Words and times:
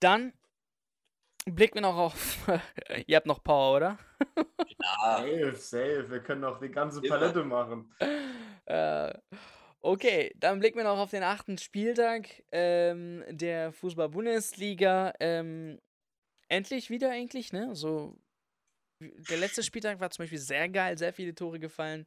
Dann 0.00 0.32
blicken 1.46 1.76
wir 1.76 1.82
noch 1.82 1.96
auf. 1.96 2.38
Ihr 3.06 3.16
habt 3.16 3.26
noch 3.26 3.42
Power, 3.42 3.76
oder? 3.76 3.98
Ja, 4.82 5.18
Safe, 5.18 5.54
safe. 5.56 6.10
Wir 6.10 6.20
können 6.20 6.44
auch 6.44 6.58
die 6.58 6.70
ganze 6.70 7.00
Palette 7.02 7.44
machen. 7.44 7.94
Äh, 8.66 9.12
okay, 9.80 10.32
dann 10.36 10.60
blicken 10.60 10.78
wir 10.78 10.84
noch 10.84 10.98
auf 10.98 11.10
den 11.10 11.22
achten 11.22 11.58
Spieltag 11.58 12.42
ähm, 12.52 13.24
der 13.28 13.72
Fußball-Bundesliga. 13.72 15.14
Ähm, 15.20 15.80
endlich 16.48 16.90
wieder 16.90 17.10
eigentlich, 17.10 17.52
ne? 17.52 17.74
So, 17.74 18.16
der 19.00 19.38
letzte 19.38 19.62
Spieltag 19.62 20.00
war 20.00 20.10
zum 20.10 20.24
Beispiel 20.24 20.38
sehr 20.38 20.68
geil, 20.68 20.98
sehr 20.98 21.12
viele 21.12 21.34
Tore 21.34 21.58
gefallen. 21.58 22.06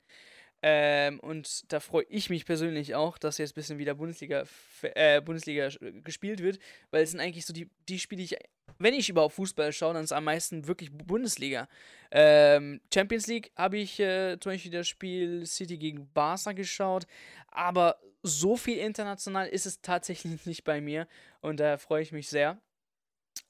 Ähm, 0.61 1.19
und 1.19 1.71
da 1.71 1.79
freue 1.79 2.05
ich 2.09 2.29
mich 2.29 2.45
persönlich 2.45 2.95
auch, 2.95 3.17
dass 3.17 3.37
jetzt 3.37 3.51
ein 3.51 3.55
bisschen 3.55 3.77
wieder 3.77 3.93
Bundesliga, 3.93 4.45
äh, 4.81 5.21
Bundesliga 5.21 5.69
gespielt 6.04 6.41
wird, 6.41 6.59
weil 6.89 7.04
es 7.04 7.11
sind 7.11 7.19
eigentlich 7.19 7.46
so 7.46 7.54
die, 7.54 7.69
die 7.87 8.00
Spiele, 8.00 8.19
die 8.19 8.33
ich, 8.33 8.37
wenn 8.79 8.93
ich 8.93 9.10
überhaupt 9.10 9.36
Fußball 9.36 9.71
schaue, 9.71 9.93
dann 9.93 10.04
ist 10.04 10.11
am 10.11 10.23
meisten 10.23 10.68
wirklich 10.68 10.91
Bu- 10.91 11.05
Bundesliga. 11.05 11.68
Ähm, 12.10 12.82
Champions 12.91 13.27
League 13.27 13.51
habe 13.55 13.77
ich 13.77 13.99
äh, 13.99 14.39
zum 14.39 14.54
Beispiel 14.54 14.71
das 14.71 14.87
Spiel 14.87 15.46
City 15.46 15.77
gegen 15.77 16.11
Barca 16.13 16.54
geschaut, 16.54 17.05
aber 17.49 17.99
so 18.24 18.57
viel 18.57 18.77
international 18.79 19.47
ist 19.47 19.68
es 19.68 19.82
tatsächlich 19.82 20.46
nicht 20.47 20.63
bei 20.63 20.82
mir 20.82 21.07
und 21.41 21.60
da 21.60 21.77
freue 21.77 22.01
ich 22.01 22.11
mich 22.11 22.27
sehr. 22.27 22.60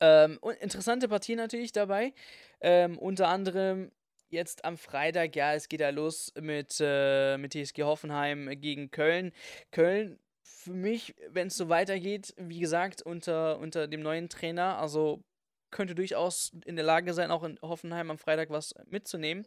Ähm, 0.02 0.38
und 0.42 0.56
interessante 0.58 1.08
Partien 1.08 1.38
natürlich 1.38 1.72
dabei. 1.72 2.14
Ähm, 2.60 2.98
unter 2.98 3.30
anderem 3.30 3.92
jetzt 4.30 4.66
am 4.66 4.78
Freitag, 4.78 5.36
ja, 5.36 5.54
es 5.54 5.70
geht 5.70 5.82
ja 5.82 5.90
los 5.90 6.34
mit, 6.40 6.78
äh, 6.80 7.38
mit 7.38 7.54
TSG 7.54 7.84
Hoffenheim 7.84 8.50
gegen 8.60 8.92
Köln. 8.92 9.32
Köln, 9.72 10.20
für 10.44 10.74
mich, 10.74 11.16
wenn 11.30 11.48
es 11.48 11.58
so 11.58 11.70
weitergeht, 11.70 12.34
wie 12.38 12.60
gesagt, 12.60 13.02
unter, 13.02 13.60
unter 13.60 13.88
dem 13.88 14.02
neuen 14.02 14.30
Trainer, 14.30 14.78
also 14.80 15.24
könnte 15.72 15.96
durchaus 15.96 16.54
in 16.66 16.76
der 16.76 16.86
Lage 16.86 17.14
sein, 17.14 17.32
auch 17.32 17.44
in 17.44 17.60
Hoffenheim 17.62 18.10
am 18.10 18.18
Freitag 18.18 18.50
was 18.50 18.74
mitzunehmen. 18.90 19.46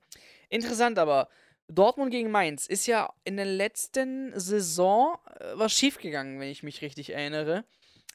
Interessant 0.48 0.98
aber, 0.98 1.28
Dortmund 1.68 2.10
gegen 2.10 2.30
Mainz 2.30 2.66
ist 2.66 2.86
ja 2.86 3.12
in 3.24 3.36
der 3.36 3.46
letzten 3.46 4.38
Saison 4.38 5.18
äh, 5.38 5.52
was 5.54 5.72
schiefgegangen, 5.72 6.40
wenn 6.40 6.48
ich 6.48 6.62
mich 6.62 6.82
richtig 6.82 7.10
erinnere. 7.10 7.64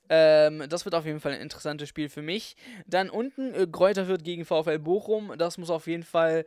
Ähm, 0.09 0.63
das 0.69 0.85
wird 0.85 0.95
auf 0.95 1.05
jeden 1.05 1.19
Fall 1.19 1.33
ein 1.33 1.41
interessantes 1.41 1.89
Spiel 1.89 2.09
für 2.09 2.21
mich. 2.21 2.55
Dann 2.85 3.09
unten 3.09 3.53
äh, 3.53 3.67
Kräuter 3.71 4.05
Fürth 4.05 4.23
gegen 4.23 4.45
VfL 4.45 4.79
Bochum. 4.79 5.33
Das 5.37 5.57
muss 5.57 5.69
auf 5.69 5.87
jeden 5.87 6.03
Fall, 6.03 6.45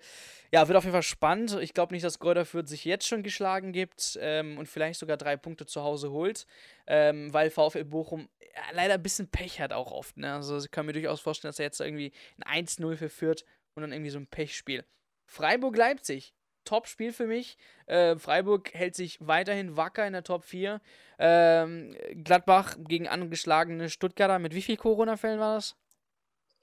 ja, 0.53 0.69
wird 0.69 0.77
auf 0.77 0.85
jeden 0.85 0.93
Fall 0.93 1.03
spannend. 1.03 1.57
Ich 1.61 1.75
glaube 1.75 1.95
nicht, 1.95 2.05
dass 2.05 2.19
Kräuter 2.19 2.45
Fürth 2.45 2.69
sich 2.69 2.84
jetzt 2.84 3.07
schon 3.07 3.23
geschlagen 3.23 3.73
gibt 3.73 4.19
ähm, 4.21 4.59
und 4.59 4.69
vielleicht 4.69 5.01
sogar 5.01 5.17
drei 5.17 5.37
Punkte 5.37 5.67
zu 5.67 5.83
Hause 5.83 6.11
holt, 6.11 6.47
ähm, 6.87 7.33
weil 7.33 7.51
VfL 7.51 7.84
Bochum 7.84 8.29
ja, 8.41 8.62
leider 8.73 8.95
ein 8.95 9.03
bisschen 9.03 9.29
Pech 9.29 9.61
hat 9.61 9.73
auch 9.73 9.91
oft. 9.91 10.17
Ne? 10.17 10.34
Also 10.34 10.59
ich 10.59 10.71
kann 10.71 10.87
mir 10.87 10.93
durchaus 10.93 11.21
vorstellen, 11.21 11.51
dass 11.51 11.59
er 11.59 11.67
jetzt 11.67 11.81
irgendwie 11.81 12.12
ein 12.45 12.67
1-0 12.67 12.97
für 12.97 13.09
Fürth 13.09 13.45
und 13.75 13.83
dann 13.83 13.93
irgendwie 13.93 14.11
so 14.11 14.19
ein 14.19 14.27
Pechspiel. 14.27 14.84
Freiburg-Leipzig. 15.27 16.36
Top-Spiel 16.67 17.12
für 17.12 17.27
mich. 17.27 17.56
Äh, 17.86 18.17
Freiburg 18.17 18.75
hält 18.75 18.95
sich 18.95 19.19
weiterhin 19.27 19.77
wacker 19.77 20.06
in 20.06 20.12
der 20.12 20.22
Top 20.22 20.45
4. 20.45 20.83
Ähm, 21.19 21.97
Gladbach 22.22 22.77
gegen 22.86 23.09
angeschlagene 23.09 23.89
Stuttgarter. 23.89 24.39
Mit 24.39 24.55
wie 24.55 24.61
viel 24.61 24.77
Corona-Fällen 24.77 25.41
war 25.41 25.55
das? 25.55 25.77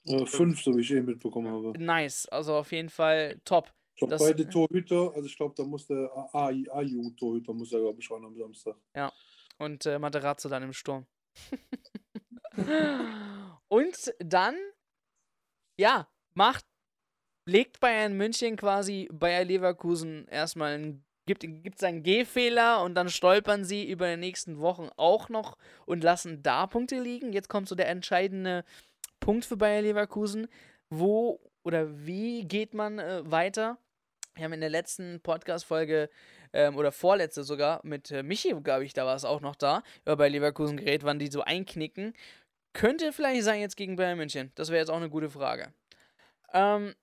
Äh, 0.06 0.28
fünf, 0.28 0.62
so 0.62 0.78
wie 0.78 0.82
ich 0.82 0.92
eben 0.92 1.08
mitbekommen 1.08 1.52
habe. 1.52 1.80
Nice. 1.80 2.28
Also 2.28 2.56
auf 2.56 2.72
jeden 2.72 2.90
Fall 2.90 3.42
top. 3.46 3.74
Ich 3.96 4.00
glaube, 4.00 4.18
beide 4.18 4.50
Torhüter, 4.50 5.14
also 5.14 5.26
ich 5.26 5.36
glaube, 5.36 5.54
da 5.56 5.64
muss 5.64 5.88
der 5.88 6.10
A-Jugend-Torhüter, 6.34 7.54
muss 7.54 7.72
er, 7.74 7.80
glaube 7.80 8.00
ich, 8.00 8.10
ran 8.10 8.26
am 8.26 8.36
Samstag. 8.36 8.76
Und 9.58 9.86
äh, 9.86 10.00
Materazzo 10.00 10.50
dann 10.50 10.64
im 10.64 10.74
Sturm. 10.74 11.06
Und 13.68 14.14
dann, 14.20 14.56
ja, 15.78 16.08
macht, 16.34 16.66
legt 17.46 17.80
Bayern 17.80 18.14
München 18.14 18.56
quasi 18.56 19.10
Bayer 19.12 19.44
Leverkusen 19.44 20.28
erstmal 20.28 20.74
einen, 20.74 21.06
gibt, 21.26 21.42
gibt 21.42 21.80
seinen 21.80 22.04
G-Fehler 22.04 22.84
und 22.84 22.96
dann 22.96 23.10
stolpern 23.10 23.64
sie 23.64 23.90
über 23.90 24.10
die 24.10 24.18
nächsten 24.18 24.60
Wochen 24.60 24.90
auch 24.98 25.30
noch 25.30 25.58
und 25.86 26.04
lassen 26.04 26.44
da 26.44 26.68
Punkte 26.68 27.00
liegen. 27.00 27.34
Jetzt 27.34 27.50
kommt 27.50 27.68
so 27.68 27.76
der 27.76 27.90
entscheidende 27.90 28.64
Punkt 29.20 29.46
für 29.46 29.58
Bayer 29.58 29.82
Leverkusen. 29.82 30.48
Wo 30.90 31.40
oder 31.64 32.06
wie 32.06 32.46
geht 32.46 32.74
man 32.74 33.00
äh, 33.00 33.30
weiter? 33.30 33.78
Wir 34.36 34.46
haben 34.46 34.54
in 34.54 34.62
der 34.62 34.70
letzten 34.70 35.22
Podcast-Folge 35.22 36.10
ähm, 36.54 36.76
oder 36.76 36.92
vorletzte 36.92 37.44
sogar 37.44 37.82
mit 37.84 38.10
äh, 38.12 38.24
Michi, 38.24 38.54
glaube 38.64 38.84
ich, 38.84 38.94
da 38.94 39.06
war 39.06 39.16
es 39.16 39.26
auch 39.26 39.42
noch 39.42 39.56
da, 39.56 39.84
über 40.04 40.18
bei 40.18 40.30
Leverkusen 40.30 40.78
geredet, 40.78 41.04
wann 41.04 41.20
die 41.20 41.28
so 41.28 41.42
einknicken. 41.42 42.14
Könnte 42.74 43.14
vielleicht 43.14 43.44
sein 43.44 43.62
jetzt 43.62 43.78
gegen 43.78 43.96
Bayern 43.96 44.18
München. 44.18 44.52
Das 44.56 44.70
wäre 44.70 44.80
jetzt 44.80 44.90
auch 44.90 44.98
eine 44.98 45.10
gute 45.10 45.30
Frage. 45.30 45.72
Ähm, 46.52 46.96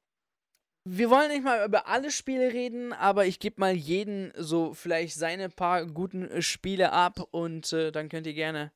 wir 0.84 1.10
wollen 1.10 1.28
nicht 1.30 1.44
mal 1.44 1.66
über 1.66 1.86
alle 1.86 2.10
Spiele 2.10 2.52
reden, 2.52 2.92
aber 2.92 3.26
ich 3.26 3.38
gebe 3.38 3.60
mal 3.60 3.74
jeden 3.74 4.32
so 4.36 4.72
vielleicht 4.72 5.14
seine 5.14 5.48
paar 5.48 5.86
guten 5.86 6.42
Spiele 6.42 6.92
ab 6.92 7.20
und 7.30 7.72
äh, 7.72 7.92
dann 7.92 8.08
könnt 8.08 8.26
ihr 8.26 8.34
gerne 8.34 8.72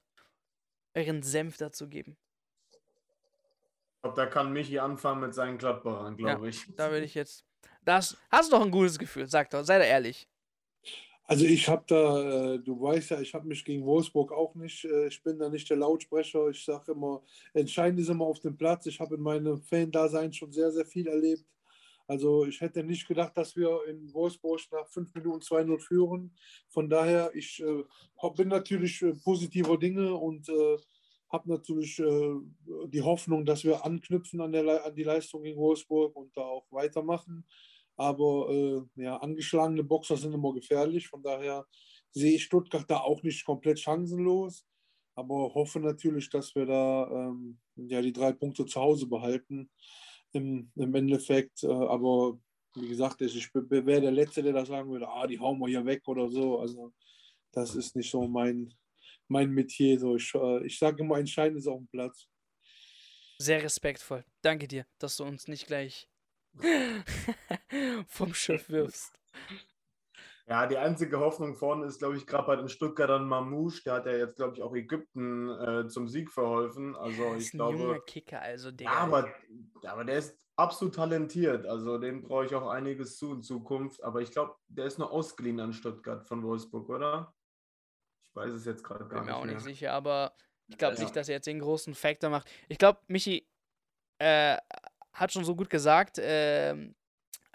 euren 0.94 1.22
Senf 1.22 1.56
dazu 1.56 1.88
geben. 1.88 2.16
Ich 3.96 4.02
glaube, 4.02 4.16
da 4.16 4.26
kann 4.26 4.52
Michi 4.52 4.78
anfangen 4.78 5.22
mit 5.22 5.34
seinen 5.34 5.56
Gladbachern, 5.56 6.16
glaube 6.16 6.50
ich. 6.50 6.66
Da 6.76 6.90
würde 6.90 7.06
ich 7.06 7.14
jetzt. 7.14 7.44
Das 7.84 8.16
hast 8.30 8.52
du 8.52 8.56
doch 8.56 8.64
ein 8.64 8.70
gutes 8.70 8.98
Gefühl, 8.98 9.26
sag 9.26 9.50
doch, 9.50 9.64
sei 9.64 9.78
doch 9.78 9.86
ehrlich. 9.86 10.28
Also 11.26 11.46
ich 11.46 11.68
habe 11.68 11.84
da, 11.86 12.54
äh, 12.54 12.58
du 12.58 12.80
weißt 12.82 13.12
ja, 13.12 13.20
ich 13.20 13.32
habe 13.32 13.48
mich 13.48 13.64
gegen 13.64 13.86
Wolfsburg 13.86 14.30
auch 14.30 14.54
nicht, 14.54 14.84
äh, 14.84 15.06
ich 15.06 15.22
bin 15.22 15.38
da 15.38 15.48
nicht 15.48 15.68
der 15.70 15.78
Lautsprecher. 15.78 16.48
Ich 16.48 16.62
sage 16.62 16.92
immer, 16.92 17.22
entscheidend 17.54 17.98
ist 17.98 18.10
immer 18.10 18.26
auf 18.26 18.40
dem 18.40 18.58
Platz. 18.58 18.84
Ich 18.84 19.00
habe 19.00 19.14
in 19.14 19.22
meinem 19.22 19.58
Fan-Dasein 19.58 20.34
schon 20.34 20.52
sehr, 20.52 20.70
sehr 20.70 20.84
viel 20.84 21.06
erlebt. 21.06 21.46
Also 22.06 22.44
ich 22.44 22.60
hätte 22.60 22.84
nicht 22.84 23.08
gedacht, 23.08 23.36
dass 23.36 23.56
wir 23.56 23.80
in 23.88 24.12
Wolfsburg 24.12 24.60
nach 24.72 24.88
fünf 24.88 25.14
Minuten 25.14 25.40
2-0 25.40 25.80
führen. 25.80 26.36
Von 26.68 26.90
daher, 26.90 27.30
ich 27.34 27.62
äh, 27.62 27.84
bin 28.36 28.48
natürlich 28.48 29.04
positiver 29.22 29.78
Dinge 29.78 30.14
und 30.14 30.48
äh, 30.48 30.76
habe 31.30 31.48
natürlich 31.48 31.98
äh, 31.98 32.34
die 32.88 33.02
Hoffnung, 33.02 33.44
dass 33.46 33.64
wir 33.64 33.84
anknüpfen 33.84 34.40
an, 34.40 34.52
der, 34.52 34.84
an 34.84 34.94
die 34.94 35.02
Leistung 35.02 35.42
gegen 35.42 35.58
Wolfsburg 35.58 36.14
und 36.14 36.36
da 36.36 36.42
auch 36.42 36.66
weitermachen. 36.70 37.46
Aber 37.96 38.50
äh, 38.50 39.02
ja, 39.02 39.16
angeschlagene 39.16 39.84
Boxer 39.84 40.16
sind 40.16 40.34
immer 40.34 40.52
gefährlich. 40.52 41.08
Von 41.08 41.22
daher 41.22 41.66
sehe 42.10 42.34
ich 42.34 42.44
Stuttgart 42.44 42.84
da 42.88 42.98
auch 42.98 43.22
nicht 43.22 43.44
komplett 43.44 43.80
chancenlos. 43.80 44.66
Aber 45.16 45.54
hoffe 45.54 45.80
natürlich, 45.80 46.28
dass 46.28 46.54
wir 46.54 46.66
da 46.66 47.08
ähm, 47.08 47.58
ja, 47.76 48.02
die 48.02 48.12
drei 48.12 48.32
Punkte 48.32 48.66
zu 48.66 48.80
Hause 48.80 49.06
behalten 49.06 49.70
im, 50.34 50.70
im 50.76 50.94
Endeffekt. 50.94 51.62
Äh, 51.62 51.68
aber 51.68 52.38
wie 52.74 52.88
gesagt, 52.88 53.20
ich, 53.20 53.54
wäre 53.54 54.00
der 54.00 54.10
Letzte, 54.10 54.42
der 54.42 54.52
da 54.52 54.66
sagen 54.66 54.90
würde, 54.90 55.08
ah, 55.08 55.26
die 55.26 55.38
hauen 55.38 55.58
wir 55.58 55.68
hier 55.68 55.84
weg 55.84 56.06
oder 56.06 56.28
so. 56.28 56.58
Also 56.58 56.92
das 57.52 57.74
ist 57.74 57.94
nicht 57.94 58.10
so 58.10 58.26
mein, 58.26 58.74
mein 59.28 59.50
Metier. 59.50 59.98
So, 59.98 60.16
ich 60.16 60.34
äh, 60.34 60.66
ich 60.66 60.78
sage 60.78 61.02
immer, 61.02 61.18
entscheidend 61.18 61.58
ist 61.58 61.68
auf 61.68 61.78
dem 61.78 61.88
Platz. 61.88 62.26
Sehr 63.38 63.62
respektvoll. 63.62 64.24
Danke 64.42 64.68
dir, 64.68 64.86
dass 64.98 65.16
du 65.16 65.24
uns 65.24 65.48
nicht 65.48 65.66
gleich 65.66 66.08
vom 68.06 68.32
Schiff 68.34 68.68
wirfst. 68.68 69.12
Ja, 70.46 70.66
die 70.66 70.76
einzige 70.76 71.20
Hoffnung 71.20 71.54
vorne 71.54 71.86
ist, 71.86 71.98
glaube 72.00 72.16
ich, 72.16 72.26
gerade 72.26 72.46
bei 72.46 72.56
den 72.56 72.68
Stuttgartern 72.68 73.26
Mamouche. 73.26 73.82
Der 73.84 73.94
hat 73.94 74.06
ja 74.06 74.12
jetzt, 74.12 74.36
glaube 74.36 74.54
ich, 74.54 74.62
auch 74.62 74.74
Ägypten 74.74 75.48
äh, 75.48 75.88
zum 75.88 76.06
Sieg 76.06 76.30
verholfen. 76.30 76.94
Also 76.96 77.22
Das 77.32 77.38
ich 77.38 77.46
ist 77.46 77.54
ein 77.54 77.58
glaube. 77.58 77.78
junger 77.78 78.00
Kicker, 78.00 78.42
also 78.42 78.70
Digga. 78.70 78.92
Ja, 78.92 78.98
aber, 78.98 79.32
aber 79.86 80.04
der 80.04 80.18
ist 80.18 80.38
absolut 80.56 80.94
talentiert. 80.96 81.64
Also 81.64 81.96
dem 81.96 82.22
brauche 82.22 82.44
ich 82.44 82.54
auch 82.54 82.68
einiges 82.68 83.16
zu 83.16 83.32
in 83.32 83.42
Zukunft. 83.42 84.04
Aber 84.04 84.20
ich 84.20 84.32
glaube, 84.32 84.54
der 84.68 84.84
ist 84.84 84.98
nur 84.98 85.10
ausgeliehen 85.10 85.60
an 85.60 85.72
Stuttgart 85.72 86.26
von 86.26 86.42
Wolfsburg, 86.42 86.90
oder? 86.90 87.34
Ich 88.22 88.36
weiß 88.36 88.52
es 88.52 88.66
jetzt 88.66 88.84
gerade 88.84 89.06
gar 89.06 89.20
bin 89.20 89.20
mir 89.20 89.24
nicht 89.26 89.34
auch 89.34 89.44
mehr. 89.46 89.54
nicht 89.54 89.64
sicher, 89.64 89.92
aber 89.92 90.34
ich 90.66 90.76
glaube 90.76 90.96
Ja. 90.96 91.02
nicht, 91.02 91.16
dass 91.16 91.28
er 91.28 91.36
jetzt 91.36 91.46
den 91.46 91.60
großen 91.60 91.94
Factor 91.94 92.28
macht. 92.28 92.50
Ich 92.68 92.76
glaube, 92.78 93.00
Michi 93.06 93.48
äh, 94.18 94.58
hat 95.14 95.32
schon 95.32 95.44
so 95.44 95.56
gut 95.56 95.70
gesagt, 95.70 96.18
ähm, 96.20 96.94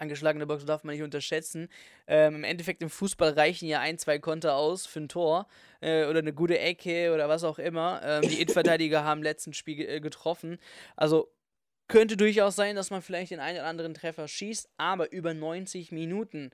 angeschlagene 0.00 0.46
Boxen 0.46 0.66
darf 0.66 0.84
man 0.84 0.94
nicht 0.94 1.04
unterschätzen. 1.04 1.68
Ähm, 2.06 2.36
Im 2.36 2.44
Endeffekt 2.44 2.82
im 2.82 2.90
Fußball 2.90 3.30
reichen 3.32 3.68
ja 3.68 3.80
ein, 3.80 3.98
zwei 3.98 4.18
Konter 4.18 4.54
aus 4.54 4.86
für 4.86 5.00
ein 5.00 5.08
Tor 5.08 5.46
äh, 5.80 6.06
oder 6.06 6.20
eine 6.20 6.32
gute 6.32 6.58
Ecke 6.58 7.12
oder 7.12 7.28
was 7.28 7.44
auch 7.44 7.58
immer. 7.58 8.00
Ähm, 8.02 8.22
die 8.22 8.40
Innenverteidiger 8.40 9.04
haben 9.04 9.20
im 9.20 9.24
letzten 9.24 9.52
Spiel 9.52 9.88
äh, 9.88 10.00
getroffen. 10.00 10.58
Also 10.96 11.32
könnte 11.88 12.16
durchaus 12.16 12.56
sein, 12.56 12.76
dass 12.76 12.90
man 12.90 13.02
vielleicht 13.02 13.32
den 13.32 13.40
einen 13.40 13.58
oder 13.58 13.66
anderen 13.66 13.94
Treffer 13.94 14.28
schießt, 14.28 14.70
aber 14.76 15.12
über 15.12 15.34
90 15.34 15.92
Minuten, 15.92 16.50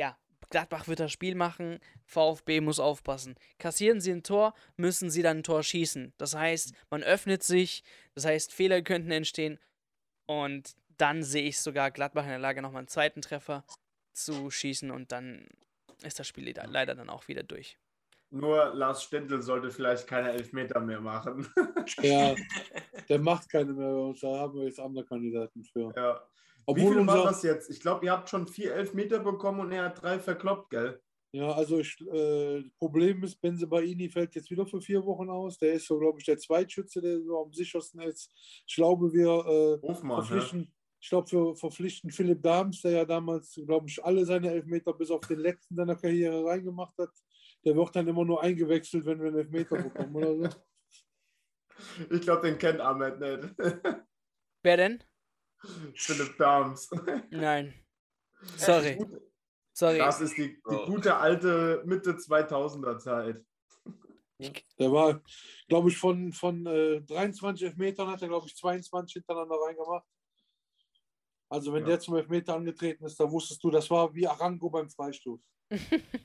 ja, 0.00 0.16
Gladbach 0.50 0.88
wird 0.88 1.00
das 1.00 1.12
Spiel 1.12 1.34
machen, 1.34 1.78
VfB 2.04 2.60
muss 2.60 2.80
aufpassen. 2.80 3.34
Kassieren 3.58 4.00
sie 4.00 4.12
ein 4.12 4.22
Tor, 4.22 4.54
müssen 4.76 5.10
sie 5.10 5.22
dann 5.22 5.38
ein 5.38 5.42
Tor 5.42 5.62
schießen. 5.62 6.14
Das 6.16 6.34
heißt, 6.34 6.72
man 6.90 7.02
öffnet 7.02 7.42
sich, 7.42 7.82
das 8.14 8.24
heißt, 8.24 8.52
Fehler 8.52 8.80
könnten 8.82 9.10
entstehen 9.10 9.58
und 10.26 10.74
dann 10.98 11.22
sehe 11.22 11.44
ich 11.44 11.60
sogar 11.60 11.90
Gladbach 11.90 12.24
in 12.24 12.30
der 12.30 12.38
Lage, 12.38 12.62
nochmal 12.62 12.80
einen 12.80 12.88
zweiten 12.88 13.22
Treffer 13.22 13.64
zu 14.12 14.50
schießen 14.50 14.90
und 14.90 15.12
dann 15.12 15.46
ist 16.02 16.18
das 16.18 16.28
Spiel 16.28 16.52
leider, 16.66 16.94
dann 16.94 17.10
auch 17.10 17.28
wieder 17.28 17.42
durch. 17.42 17.78
Nur 18.30 18.74
Lars 18.74 19.04
Stendl 19.04 19.40
sollte 19.40 19.70
vielleicht 19.70 20.06
keine 20.06 20.32
Elfmeter 20.32 20.80
mehr 20.80 21.00
machen. 21.00 21.46
Ja, 22.02 22.34
der 23.08 23.18
macht 23.20 23.48
keine 23.48 23.72
mehr. 23.72 24.14
Da 24.20 24.38
haben 24.38 24.54
wir 24.54 24.64
jetzt 24.64 24.80
andere 24.80 25.04
Kandidaten 25.04 25.64
für. 25.64 25.92
ja. 25.96 26.20
Wie 26.68 26.72
Obwohl 26.72 26.94
viel 26.96 27.06
war 27.06 27.14
unser, 27.14 27.28
das 27.28 27.42
jetzt? 27.44 27.70
Ich 27.70 27.80
glaube, 27.80 28.04
ihr 28.04 28.10
habt 28.10 28.28
schon 28.28 28.48
vier 28.48 28.74
Elfmeter 28.74 29.20
bekommen 29.20 29.60
und 29.60 29.70
er 29.70 29.84
hat 29.84 30.02
drei 30.02 30.18
verkloppt, 30.18 30.70
gell? 30.70 31.00
ja, 31.36 31.52
also 31.52 31.78
ich, 31.78 32.00
äh, 32.00 32.62
Problem 32.78 33.22
ist, 33.22 33.40
Benzebaini 33.40 34.08
fällt 34.08 34.34
jetzt 34.34 34.50
wieder 34.50 34.66
für 34.66 34.80
vier 34.80 35.04
Wochen 35.04 35.28
aus. 35.28 35.58
Der 35.58 35.74
ist 35.74 35.86
so, 35.86 35.98
glaube 35.98 36.18
ich, 36.18 36.24
der 36.24 36.38
Zweitschütze, 36.38 37.02
der 37.02 37.20
so 37.20 37.44
am 37.44 37.52
sichersten 37.52 38.00
ist. 38.00 38.32
Ich 38.66 38.74
glaube, 38.74 39.12
wir 39.12 39.28
äh, 39.28 39.86
Hofmann, 39.86 40.20
ne? 40.20 40.24
verpflichten, 40.24 40.72
ich 41.00 41.08
glaube, 41.08 41.30
wir 41.30 41.56
verpflichten 41.56 42.10
Philipp 42.10 42.42
Dahms, 42.42 42.82
der 42.82 42.90
ja 42.92 43.04
damals, 43.04 43.60
glaube 43.66 43.88
ich, 43.88 44.02
alle 44.04 44.24
seine 44.24 44.50
Elfmeter 44.50 44.92
bis 44.92 45.10
auf 45.10 45.26
den 45.26 45.38
letzten 45.38 45.76
seiner 45.76 45.96
Karriere 45.96 46.44
reingemacht 46.44 46.96
hat. 46.98 47.10
Der 47.64 47.76
wird 47.76 47.94
dann 47.94 48.08
immer 48.08 48.24
nur 48.24 48.42
eingewechselt, 48.42 49.04
wenn 49.04 49.20
wir 49.20 49.28
einen 49.28 49.38
Elfmeter 49.38 49.76
bekommen 49.76 50.16
oder 50.16 50.50
so. 50.50 50.58
Ich 52.10 52.22
glaube, 52.22 52.48
den 52.48 52.56
kennt 52.56 52.80
Ahmed 52.80 53.20
nicht. 53.20 53.54
Wer 54.62 54.76
denn? 54.78 55.04
Philipp 55.94 56.38
Dahms. 56.38 56.90
Nein. 57.30 57.74
Sorry. 58.56 58.98
Sorry. 59.74 59.98
Das 59.98 60.22
ist 60.22 60.38
die, 60.38 60.54
die 60.54 60.60
Bro. 60.62 60.86
gute 60.86 61.14
alte 61.16 61.82
Mitte 61.84 62.12
2000er 62.12 62.98
Zeit. 62.98 63.44
Der 64.78 64.90
war, 64.90 65.22
glaube 65.68 65.90
ich, 65.90 65.98
von, 65.98 66.32
von 66.32 66.66
äh, 66.66 67.02
23 67.02 67.68
Elfmetern 67.68 68.08
hat 68.08 68.22
er, 68.22 68.28
glaube 68.28 68.46
ich, 68.46 68.56
22 68.56 69.14
hintereinander 69.14 69.56
reingemacht. 69.56 70.06
Also 71.48 71.72
wenn 71.72 71.82
Ja. 71.82 71.90
der 71.90 72.00
zum 72.00 72.16
Elfmeter 72.16 72.54
angetreten 72.54 73.04
ist, 73.04 73.18
da 73.20 73.30
wusstest 73.30 73.62
du, 73.62 73.70
das 73.70 73.88
war 73.90 74.12
wie 74.14 74.26
Arango 74.26 74.68
beim 74.70 74.90
Freistoß. 74.90 75.40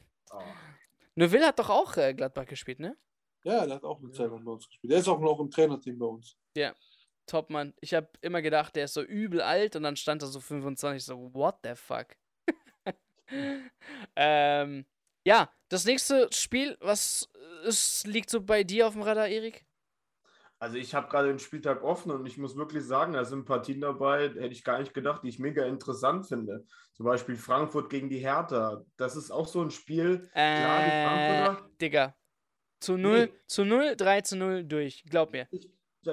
Neuville 1.15 1.45
hat 1.45 1.59
doch 1.59 1.69
auch 1.69 1.95
äh, 1.97 2.13
Gladbach 2.13 2.45
gespielt, 2.45 2.79
ne? 2.79 2.97
Ja, 3.44 3.65
der 3.65 3.75
hat 3.75 3.83
auch 3.83 4.00
eine 4.00 4.07
Ja. 4.09 4.13
Zeit 4.13 4.31
lang 4.31 4.44
bei 4.45 4.51
uns 4.51 4.68
gespielt. 4.68 4.91
Der 4.91 5.00
ist 5.00 5.07
auch 5.07 5.19
noch 5.19 5.39
im 5.39 5.50
Trainerteam 5.51 5.97
bei 5.97 6.06
uns. 6.06 6.38
Top, 7.27 7.50
Mann. 7.50 7.73
Ich 7.81 7.94
habe 7.94 8.09
immer 8.21 8.41
gedacht, 8.41 8.75
der 8.75 8.85
ist 8.85 8.94
so 8.94 9.01
übel 9.03 9.41
alt 9.41 9.75
und 9.75 9.83
dann 9.83 9.95
stand 9.95 10.21
er 10.23 10.27
so 10.27 10.39
25, 10.39 11.03
so, 11.06 11.33
what 11.33 11.59
the 11.63 11.75
fuck? 11.75 12.07
ähm, 14.15 14.85
ja, 15.24 15.51
das 15.69 15.85
nächste 15.85 16.29
Spiel, 16.33 16.77
was 16.81 17.29
ist, 17.63 18.07
liegt 18.07 18.29
so 18.29 18.41
bei 18.41 18.63
dir 18.63 18.88
auf 18.88 18.94
dem 18.94 19.03
Radar, 19.03 19.27
Erik? 19.27 19.65
Also 20.62 20.78
ich 20.78 20.94
habe 20.94 21.10
gerade 21.10 21.30
den 21.30 21.40
Spieltag 21.40 21.81
offen 21.84 22.12
und 22.12 22.28
ich 22.28 22.38
muss 22.38 22.56
wirklich 22.56 22.84
sagen, 22.86 23.13
da 23.13 23.25
sind 23.25 23.46
Partien 23.46 23.81
dabei, 23.81 24.25
hätte 24.30 24.46
ich 24.54 24.63
gar 24.63 24.78
nicht 24.80 24.94
gedacht, 24.94 25.24
die 25.24 25.30
ich 25.30 25.40
mega 25.40 25.66
interessant 25.66 26.28
finde. 26.28 26.66
Zum 26.94 27.08
Beispiel 27.08 27.36
Frankfurt 27.36 27.90
gegen 27.90 28.10
die 28.10 28.19
Hertha. 28.19 28.84
Das 28.96 29.16
ist 29.16 29.31
auch 29.31 29.48
so 29.48 29.62
ein 29.63 29.72
Spiel. 29.72 30.30
Klar, 30.34 30.84
die 30.86 30.92
Äh, 30.92 31.08
Frankfurter. 31.08 31.69
Digga. 31.81 32.16
Zu 32.80 32.96
0, 32.98 33.25
Nee. 33.25 33.34
zu 33.48 33.66
0, 33.66 33.96
3 33.96 34.22
zu 34.22 34.38
0 34.38 34.63
durch. 34.63 35.04
Glaub 35.10 35.31
mir. 35.31 35.48
Ich, 35.50 35.68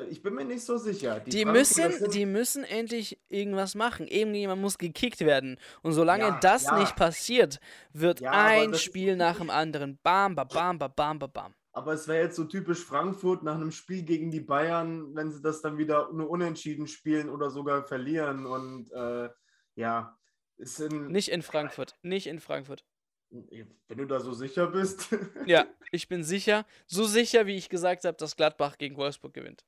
ich 0.08 0.22
bin 0.22 0.32
mir 0.32 0.46
nicht 0.46 0.62
so 0.64 0.78
sicher. 0.78 1.20
Die 1.20 1.42
Frankfurter 1.42 1.88
müssen, 1.90 2.10
die 2.10 2.24
müssen 2.24 2.64
endlich 2.64 3.20
irgendwas 3.28 3.74
machen. 3.74 4.06
Irgendjemand 4.08 4.62
muss 4.62 4.78
gekickt 4.78 5.20
werden. 5.20 5.58
Und 5.82 5.92
solange 5.92 6.24
Ja, 6.24 6.38
das 6.40 6.64
ja. 6.64 6.78
nicht 6.78 6.96
passiert, 6.96 7.58
wird 7.92 8.20
Ja, 8.20 8.32
ein 8.32 8.72
Spiel 8.72 9.14
nach 9.16 9.38
dem 9.40 9.50
anderen. 9.50 9.98
Bam, 10.02 10.34
ba, 10.34 10.44
bam, 10.44 10.78
ba, 10.78 10.88
bam, 10.88 11.18
ba, 11.18 11.26
bam. 11.26 11.54
Aber 11.72 11.92
es 11.92 12.08
wäre 12.08 12.24
jetzt 12.24 12.36
so 12.36 12.44
typisch 12.44 12.84
Frankfurt 12.84 13.42
nach 13.42 13.54
einem 13.54 13.70
Spiel 13.70 14.02
gegen 14.02 14.30
die 14.30 14.40
Bayern, 14.40 15.14
wenn 15.14 15.30
sie 15.30 15.42
das 15.42 15.60
dann 15.60 15.78
wieder 15.78 16.10
nur 16.12 16.28
unentschieden 16.28 16.86
spielen 16.86 17.28
oder 17.28 17.50
sogar 17.50 17.84
verlieren. 17.84 18.46
Und 18.46 18.90
äh, 18.92 19.28
ja, 19.74 20.18
es 20.56 20.76
sind, 20.76 21.10
Nicht 21.10 21.30
in 21.30 21.42
Frankfurt. 21.42 21.96
Nicht 22.02 22.26
in 22.26 22.40
Frankfurt. 22.40 22.84
wenn 23.30 23.98
du 23.98 24.06
da 24.06 24.20
so 24.20 24.32
sicher 24.32 24.68
bist. 24.68 25.08
Ja, 25.46 25.66
ich 25.92 26.08
bin 26.08 26.24
sicher. 26.24 26.66
So 26.86 27.04
sicher, 27.04 27.46
wie 27.46 27.56
ich 27.56 27.68
gesagt 27.68 28.04
habe, 28.04 28.16
dass 28.16 28.36
Gladbach 28.36 28.78
gegen 28.78 28.96
Wolfsburg 28.96 29.34
gewinnt. 29.34 29.64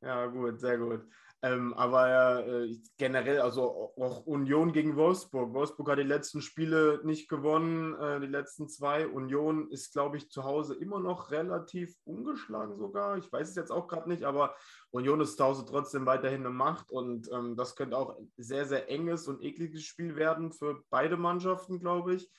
Ja, 0.00 0.26
gut, 0.26 0.58
sehr 0.58 0.78
gut. 0.78 1.06
Ähm, 1.44 1.74
aber 1.74 2.46
äh, 2.46 2.78
generell, 2.98 3.40
also 3.40 3.92
auch 3.96 4.24
Union 4.26 4.72
gegen 4.72 4.94
Wolfsburg. 4.94 5.52
Wolfsburg 5.52 5.90
hat 5.90 5.98
die 5.98 6.04
letzten 6.04 6.40
Spiele 6.40 7.00
nicht 7.02 7.28
gewonnen, 7.28 7.94
äh, 8.00 8.20
die 8.20 8.28
letzten 8.28 8.68
zwei. 8.68 9.08
Union 9.08 9.68
ist, 9.72 9.92
glaube 9.92 10.18
ich, 10.18 10.30
zu 10.30 10.44
Hause 10.44 10.76
immer 10.76 11.00
noch 11.00 11.32
relativ 11.32 11.96
ungeschlagen 12.04 12.78
sogar. 12.78 13.18
Ich 13.18 13.32
weiß 13.32 13.48
es 13.48 13.56
jetzt 13.56 13.72
auch 13.72 13.88
gerade 13.88 14.08
nicht, 14.08 14.22
aber 14.22 14.54
Union 14.92 15.20
ist 15.20 15.36
zu 15.36 15.42
Hause 15.42 15.64
trotzdem 15.68 16.06
weiterhin 16.06 16.42
eine 16.46 16.54
Macht 16.54 16.92
und 16.92 17.28
ähm, 17.32 17.56
das 17.56 17.74
könnte 17.74 17.98
auch 17.98 18.16
ein 18.18 18.32
sehr, 18.36 18.64
sehr 18.66 18.88
enges 18.88 19.26
und 19.26 19.42
ekliges 19.42 19.82
Spiel 19.82 20.14
werden 20.14 20.52
für 20.52 20.84
beide 20.90 21.16
Mannschaften, 21.16 21.80
glaube 21.80 22.14
ich. 22.14 22.30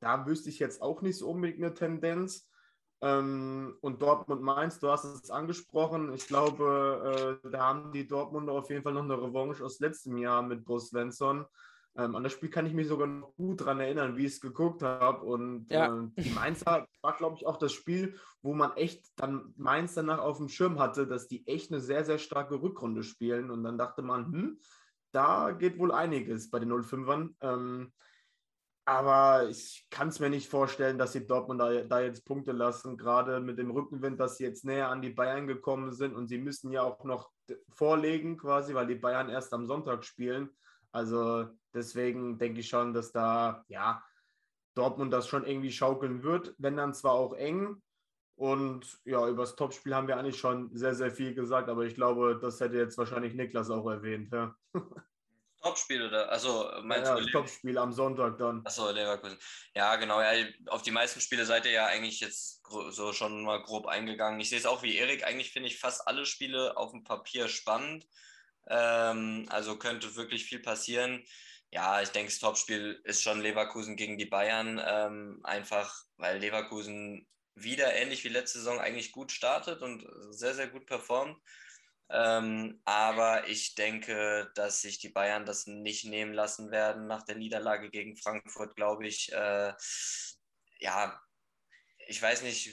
Da 0.00 0.26
wüsste 0.26 0.50
ich 0.50 0.58
jetzt 0.58 0.82
auch 0.82 1.00
nicht 1.00 1.16
so 1.16 1.30
unbedingt 1.30 1.62
eine 1.62 1.72
Tendenz. 1.72 2.49
Ähm, 3.02 3.76
und 3.80 4.02
Dortmund-Mainz, 4.02 4.78
du 4.78 4.90
hast 4.90 5.04
es 5.04 5.30
angesprochen. 5.30 6.12
Ich 6.12 6.26
glaube, 6.26 7.40
äh, 7.44 7.50
da 7.50 7.66
haben 7.66 7.92
die 7.92 8.06
Dortmunder 8.06 8.52
auf 8.52 8.68
jeden 8.68 8.82
Fall 8.82 8.92
noch 8.92 9.04
eine 9.04 9.20
Revanche 9.20 9.64
aus 9.64 9.80
letztem 9.80 10.18
Jahr 10.18 10.42
mit 10.42 10.64
Bo 10.64 10.78
Svensson. 10.78 11.46
Ähm, 11.96 12.14
an 12.14 12.22
das 12.22 12.32
Spiel 12.32 12.50
kann 12.50 12.66
ich 12.66 12.74
mich 12.74 12.86
sogar 12.88 13.08
noch 13.08 13.34
gut 13.36 13.62
daran 13.62 13.80
erinnern, 13.80 14.16
wie 14.16 14.26
ich 14.26 14.34
es 14.34 14.40
geguckt 14.40 14.82
habe. 14.82 15.24
Und 15.24 15.66
Ja. 15.70 15.86
äh, 15.86 16.22
die 16.22 16.30
Mainzer 16.30 16.86
war, 17.00 17.16
glaube 17.16 17.36
ich, 17.36 17.46
auch 17.46 17.56
das 17.56 17.72
Spiel, 17.72 18.16
wo 18.42 18.54
man 18.54 18.76
echt 18.76 19.06
dann 19.16 19.54
Mainz 19.56 19.94
danach 19.94 20.18
auf 20.18 20.36
dem 20.36 20.48
Schirm 20.48 20.78
hatte, 20.78 21.06
dass 21.06 21.26
die 21.26 21.46
echt 21.46 21.72
eine 21.72 21.80
sehr, 21.80 22.04
sehr 22.04 22.18
starke 22.18 22.60
Rückrunde 22.62 23.02
spielen. 23.02 23.50
Und 23.50 23.64
dann 23.64 23.78
dachte 23.78 24.02
man, 24.02 24.26
hm, 24.26 24.58
da 25.12 25.50
geht 25.52 25.78
wohl 25.78 25.90
einiges 25.90 26.50
bei 26.50 26.58
den 26.58 26.70
05ern. 26.70 27.34
Ähm, 27.40 27.92
aber 28.90 29.48
ich 29.48 29.86
kann 29.88 30.08
es 30.08 30.18
mir 30.18 30.30
nicht 30.30 30.48
vorstellen, 30.48 30.98
dass 30.98 31.12
die 31.12 31.24
Dortmund 31.24 31.60
da, 31.60 31.82
da 31.84 32.00
jetzt 32.00 32.24
Punkte 32.24 32.50
lassen, 32.50 32.96
gerade 32.96 33.38
mit 33.38 33.56
dem 33.56 33.70
Rückenwind, 33.70 34.18
dass 34.18 34.36
sie 34.36 34.42
jetzt 34.42 34.64
näher 34.64 34.88
an 34.88 35.00
die 35.00 35.10
Bayern 35.10 35.46
gekommen 35.46 35.92
sind 35.92 36.16
und 36.16 36.26
sie 36.26 36.38
müssen 36.38 36.72
ja 36.72 36.82
auch 36.82 37.04
noch 37.04 37.30
vorlegen 37.68 38.36
quasi, 38.36 38.74
weil 38.74 38.88
die 38.88 38.96
Bayern 38.96 39.28
erst 39.28 39.54
am 39.54 39.68
Sonntag 39.68 40.04
spielen. 40.04 40.50
Also 40.90 41.46
deswegen 41.72 42.36
denke 42.36 42.58
ich 42.58 42.68
schon, 42.68 42.92
dass 42.92 43.12
da, 43.12 43.64
ja, 43.68 44.02
Dortmund 44.74 45.12
das 45.12 45.28
schon 45.28 45.46
irgendwie 45.46 45.70
schaukeln 45.70 46.24
wird, 46.24 46.56
wenn 46.58 46.76
dann 46.76 46.92
zwar 46.92 47.12
auch 47.12 47.34
eng. 47.34 47.80
Und 48.34 48.98
ja, 49.04 49.28
über 49.28 49.42
das 49.42 49.54
Topspiel 49.54 49.94
haben 49.94 50.08
wir 50.08 50.16
eigentlich 50.16 50.40
schon 50.40 50.74
sehr, 50.76 50.96
sehr 50.96 51.12
viel 51.12 51.32
gesagt, 51.32 51.68
aber 51.68 51.84
ich 51.84 51.94
glaube, 51.94 52.40
das 52.42 52.58
hätte 52.58 52.78
jetzt 52.78 52.98
wahrscheinlich 52.98 53.34
Niklas 53.34 53.70
auch 53.70 53.88
erwähnt. 53.88 54.32
Ja, 54.32 54.56
Topspiel 55.60 56.06
oder? 56.06 56.30
Also 56.30 56.70
meinst 56.82 57.08
ja 57.08 57.16
du 57.16 57.22
das 57.22 57.32
Topspiel 57.32 57.76
am 57.78 57.92
Sonntag 57.92 58.38
dann. 58.38 58.64
Achso, 58.64 58.90
Leverkusen. 58.90 59.38
Ja, 59.74 59.96
genau. 59.96 60.20
Ja, 60.20 60.32
auf 60.66 60.82
die 60.82 60.90
meisten 60.90 61.20
Spiele 61.20 61.44
seid 61.44 61.66
ihr 61.66 61.72
ja 61.72 61.86
eigentlich 61.86 62.20
jetzt 62.20 62.62
so 62.90 63.12
schon 63.12 63.42
mal 63.42 63.62
grob 63.62 63.86
eingegangen. 63.86 64.40
Ich 64.40 64.48
sehe 64.48 64.58
es 64.58 64.66
auch 64.66 64.82
wie 64.82 64.96
Erik. 64.96 65.24
Eigentlich 65.24 65.52
finde 65.52 65.68
ich 65.68 65.78
fast 65.78 66.06
alle 66.08 66.24
Spiele 66.24 66.76
auf 66.76 66.92
dem 66.92 67.04
Papier 67.04 67.48
spannend. 67.48 68.06
Ähm, 68.68 69.46
also 69.50 69.76
könnte 69.76 70.16
wirklich 70.16 70.46
viel 70.46 70.60
passieren. 70.60 71.24
Ja, 71.70 72.00
ich 72.02 72.10
denke, 72.10 72.30
das 72.30 72.40
Topspiel 72.40 73.00
ist 73.04 73.22
schon 73.22 73.40
Leverkusen 73.40 73.96
gegen 73.96 74.18
die 74.18 74.26
Bayern. 74.26 74.82
Ähm, 74.84 75.40
einfach, 75.44 75.94
weil 76.16 76.38
Leverkusen 76.38 77.26
wieder 77.54 77.94
ähnlich 77.94 78.24
wie 78.24 78.28
letzte 78.28 78.58
Saison 78.58 78.80
eigentlich 78.80 79.12
gut 79.12 79.32
startet 79.32 79.82
und 79.82 80.06
sehr, 80.30 80.54
sehr 80.54 80.68
gut 80.68 80.86
performt. 80.86 81.36
Ähm, 82.12 82.80
aber 82.84 83.48
ich 83.48 83.76
denke, 83.76 84.50
dass 84.54 84.82
sich 84.82 84.98
die 84.98 85.10
Bayern 85.10 85.46
das 85.46 85.66
nicht 85.66 86.04
nehmen 86.04 86.32
lassen 86.32 86.70
werden. 86.70 87.06
Nach 87.06 87.22
der 87.22 87.36
Niederlage 87.36 87.90
gegen 87.90 88.16
Frankfurt, 88.16 88.74
glaube 88.74 89.06
ich, 89.06 89.32
äh, 89.32 89.72
ja, 90.80 91.20
ich 92.08 92.20
weiß 92.20 92.42
nicht 92.42 92.70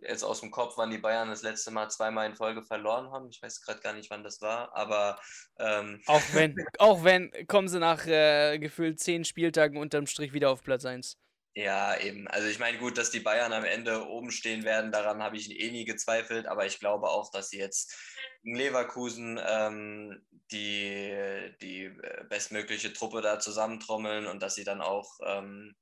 jetzt 0.00 0.22
aus 0.22 0.40
dem 0.40 0.50
Kopf, 0.50 0.76
wann 0.76 0.90
die 0.90 0.98
Bayern 0.98 1.28
das 1.28 1.42
letzte 1.42 1.70
Mal 1.70 1.90
zweimal 1.90 2.26
in 2.26 2.36
Folge 2.36 2.62
verloren 2.62 3.10
haben. 3.10 3.28
Ich 3.30 3.42
weiß 3.42 3.60
gerade 3.62 3.80
gar 3.80 3.92
nicht, 3.92 4.10
wann 4.10 4.24
das 4.24 4.40
war, 4.40 4.74
aber 4.74 5.18
ähm, 5.58 6.00
Auch 6.06 6.22
wenn, 6.32 6.54
auch 6.78 7.04
wenn, 7.04 7.30
kommen 7.46 7.68
sie 7.68 7.78
nach 7.78 8.06
äh, 8.06 8.58
gefühlt 8.58 9.00
zehn 9.00 9.24
Spieltagen 9.24 9.78
unterm 9.78 10.06
Strich 10.06 10.32
wieder 10.32 10.50
auf 10.50 10.62
Platz 10.62 10.84
1. 10.84 11.18
Ja, 11.56 11.98
eben. 11.98 12.28
Also 12.28 12.48
ich 12.48 12.58
meine, 12.58 12.76
gut, 12.76 12.98
dass 12.98 13.10
die 13.10 13.20
Bayern 13.20 13.54
am 13.54 13.64
Ende 13.64 14.06
oben 14.06 14.30
stehen 14.30 14.64
werden, 14.64 14.92
daran 14.92 15.22
habe 15.22 15.38
ich 15.38 15.50
eh 15.50 15.70
nie 15.70 15.86
gezweifelt, 15.86 16.46
aber 16.46 16.66
ich 16.66 16.78
glaube 16.80 17.08
auch, 17.08 17.30
dass 17.30 17.48
sie 17.48 17.56
jetzt 17.56 17.96
in 18.42 18.54
Leverkusen 18.56 19.40
ähm, 19.42 20.22
die, 20.52 21.16
die 21.62 21.84
äh, 21.84 22.24
bestmögliche 22.28 22.92
Truppe 22.92 23.22
da 23.22 23.40
zusammentrommeln 23.40 24.26
und 24.26 24.42
dass 24.42 24.54
sie 24.54 24.64
dann 24.64 24.82
auch 24.82 25.18
ähm, 25.24 25.74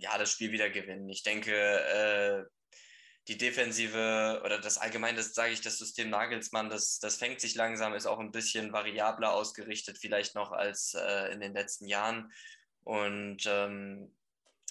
ja, 0.00 0.18
das 0.18 0.32
Spiel 0.32 0.50
wieder 0.50 0.68
gewinnen. 0.68 1.08
Ich 1.10 1.22
denke, 1.22 1.54
äh, 1.54 2.44
die 3.28 3.38
Defensive 3.38 4.42
oder 4.44 4.60
das 4.60 4.78
allgemein, 4.78 5.14
das 5.14 5.32
sage 5.32 5.52
ich, 5.52 5.60
das 5.60 5.78
System 5.78 6.10
Nagelsmann, 6.10 6.70
das, 6.70 6.98
das 6.98 7.18
fängt 7.18 7.40
sich 7.40 7.54
langsam, 7.54 7.94
ist 7.94 8.06
auch 8.06 8.18
ein 8.18 8.32
bisschen 8.32 8.72
variabler 8.72 9.32
ausgerichtet, 9.32 9.98
vielleicht 10.00 10.34
noch 10.34 10.50
als 10.50 10.94
äh, 10.94 11.32
in 11.32 11.40
den 11.40 11.54
letzten 11.54 11.86
Jahren. 11.86 12.32
Und 12.82 13.44
ähm, 13.46 14.15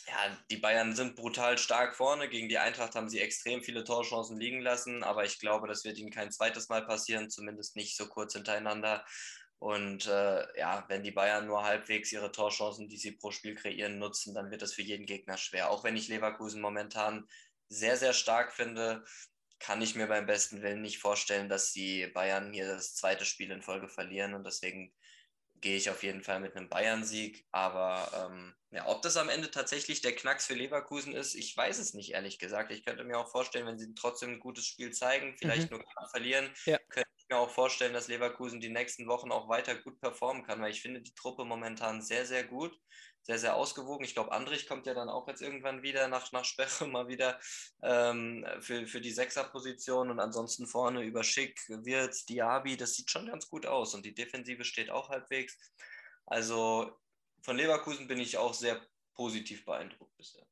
ja, 0.08 0.38
die 0.52 0.58
Bayern 0.58 0.96
sind 0.96 1.16
brutal 1.16 1.58
stark 1.58 1.96
vorne. 1.96 2.30
Gegen 2.30 2.50
die 2.50 2.60
Eintracht 2.60 2.96
haben 2.96 3.10
sie 3.10 3.20
extrem 3.20 3.64
viele 3.64 3.84
Torchancen 3.84 4.38
liegen 4.40 4.62
lassen, 4.62 5.04
aber 5.04 5.26
ich 5.26 5.40
glaube, 5.40 5.68
das 5.68 5.84
wird 5.84 5.98
ihnen 5.98 6.12
kein 6.12 6.32
zweites 6.32 6.70
Mal 6.70 6.86
passieren, 6.86 7.30
zumindest 7.30 7.76
nicht 7.76 7.98
so 7.98 8.08
kurz 8.08 8.34
hintereinander. 8.34 9.04
Und 9.58 10.06
äh, 10.06 10.60
ja, 10.60 10.86
wenn 10.90 11.04
die 11.04 11.12
Bayern 11.12 11.48
nur 11.48 11.64
halbwegs 11.64 12.12
ihre 12.12 12.32
Torchancen, 12.32 12.88
die 12.88 12.98
sie 12.98 13.14
pro 13.14 13.32
Spiel 13.32 13.56
kreieren, 13.56 13.98
nutzen, 13.98 14.36
dann 14.36 14.52
wird 14.52 14.62
das 14.62 14.74
für 14.74 14.84
jeden 14.84 15.06
Gegner 15.06 15.38
schwer. 15.38 15.72
Auch 15.72 15.84
wenn 15.84 15.98
ich 15.98 16.08
Leverkusen 16.08 16.62
momentan 16.62 17.28
sehr, 17.70 17.98
sehr 17.98 18.14
stark 18.14 18.54
finde, 18.54 19.04
kann 19.60 19.82
ich 19.82 19.96
mir 19.96 20.08
beim 20.08 20.26
besten 20.28 20.62
Willen 20.62 20.82
nicht 20.82 21.00
vorstellen, 21.00 21.50
dass 21.50 21.72
die 21.72 22.08
Bayern 22.08 22.54
hier 22.54 22.68
das 22.68 22.96
zweite 22.96 23.26
Spiel 23.26 23.50
in 23.52 23.64
Folge 23.64 23.88
verlieren. 23.88 24.34
Und 24.34 24.46
deswegen 24.46 24.94
gehe 25.66 25.78
ich 25.78 25.90
auf 25.90 26.04
jeden 26.04 26.22
Fall 26.22 26.40
mit 26.40 26.56
einem 26.56 26.70
Bayern-Sieg. 26.70 27.44
Aber 27.52 28.30
ähm, 28.30 28.54
ja, 28.70 28.88
ob 28.88 29.02
das 29.02 29.18
am 29.18 29.30
Ende 29.30 29.50
tatsächlich 29.50 30.00
der 30.00 30.16
Knacks 30.16 30.46
für 30.46 30.54
Leverkusen 30.54 31.16
ist, 31.16 31.34
ich 31.34 31.58
weiß 31.58 31.80
es 31.80 31.96
nicht, 31.96 32.12
ehrlich 32.14 32.38
gesagt. 32.38 32.72
Ich 32.72 32.86
könnte 32.86 33.04
mir 33.04 33.18
auch 33.18 33.32
vorstellen, 33.32 33.66
wenn 33.66 33.80
sie 33.80 33.96
trotzdem 33.96 34.34
ein 34.34 34.40
gutes 34.40 34.68
Spiel 34.68 34.92
zeigen, 34.92 35.36
vielleicht 35.40 35.72
mhm. 35.72 35.78
nur 35.78 36.10
verlieren, 36.12 36.54
ja. 36.68 36.78
könnte 36.90 37.10
ich 37.18 37.26
mir 37.32 37.40
auch 37.40 37.50
vorstellen, 37.50 37.94
dass 37.94 38.08
Leverkusen 38.08 38.62
die 38.62 38.70
nächsten 38.70 39.08
Wochen 39.08 39.32
auch 39.32 39.50
weiter 39.50 39.74
gut 39.74 40.00
performen 40.00 40.44
kann, 40.44 40.62
weil 40.62 40.70
ich 40.70 40.84
finde 40.84 41.02
die 41.02 41.16
Truppe 41.16 41.46
momentan 41.46 42.04
sehr, 42.04 42.28
sehr 42.28 42.44
gut 42.44 42.80
sehr, 43.26 43.40
sehr 43.40 43.56
ausgewogen. 43.56 44.06
Ich 44.06 44.14
glaube, 44.14 44.32
Andrich 44.32 44.68
kommt 44.68 44.86
ja 44.86 44.94
dann 44.94 45.10
auch 45.10 45.28
jetzt 45.28 45.42
irgendwann 45.42 45.82
wieder 45.82 46.08
nach, 46.08 46.32
nach 46.32 46.46
Sperre 46.46 46.88
mal 46.88 47.08
wieder 47.08 47.40
ähm, 47.82 48.46
für, 48.60 48.86
für 48.86 49.02
die 49.02 49.12
Sechserposition 49.12 50.12
und 50.12 50.20
ansonsten 50.20 50.68
vorne 50.68 51.04
über 51.04 51.24
Schick, 51.24 51.60
Wirtz, 51.68 52.26
Diaby, 52.26 52.78
das 52.78 52.94
sieht 52.94 53.10
schon 53.10 53.26
ganz 53.26 53.50
gut 53.50 53.66
aus 53.66 53.96
und 53.96 54.06
die 54.06 54.14
Defensive 54.14 54.64
steht 54.64 54.92
auch 54.92 55.10
halbwegs. 55.10 55.58
Also 56.28 56.92
von 57.42 57.58
Leverkusen 57.58 58.08
bin 58.08 58.20
ich 58.20 58.38
auch 58.38 58.54
sehr 58.54 58.80
positiv 59.16 59.66
beeindruckt 59.66 60.16
bisher. 60.18 60.46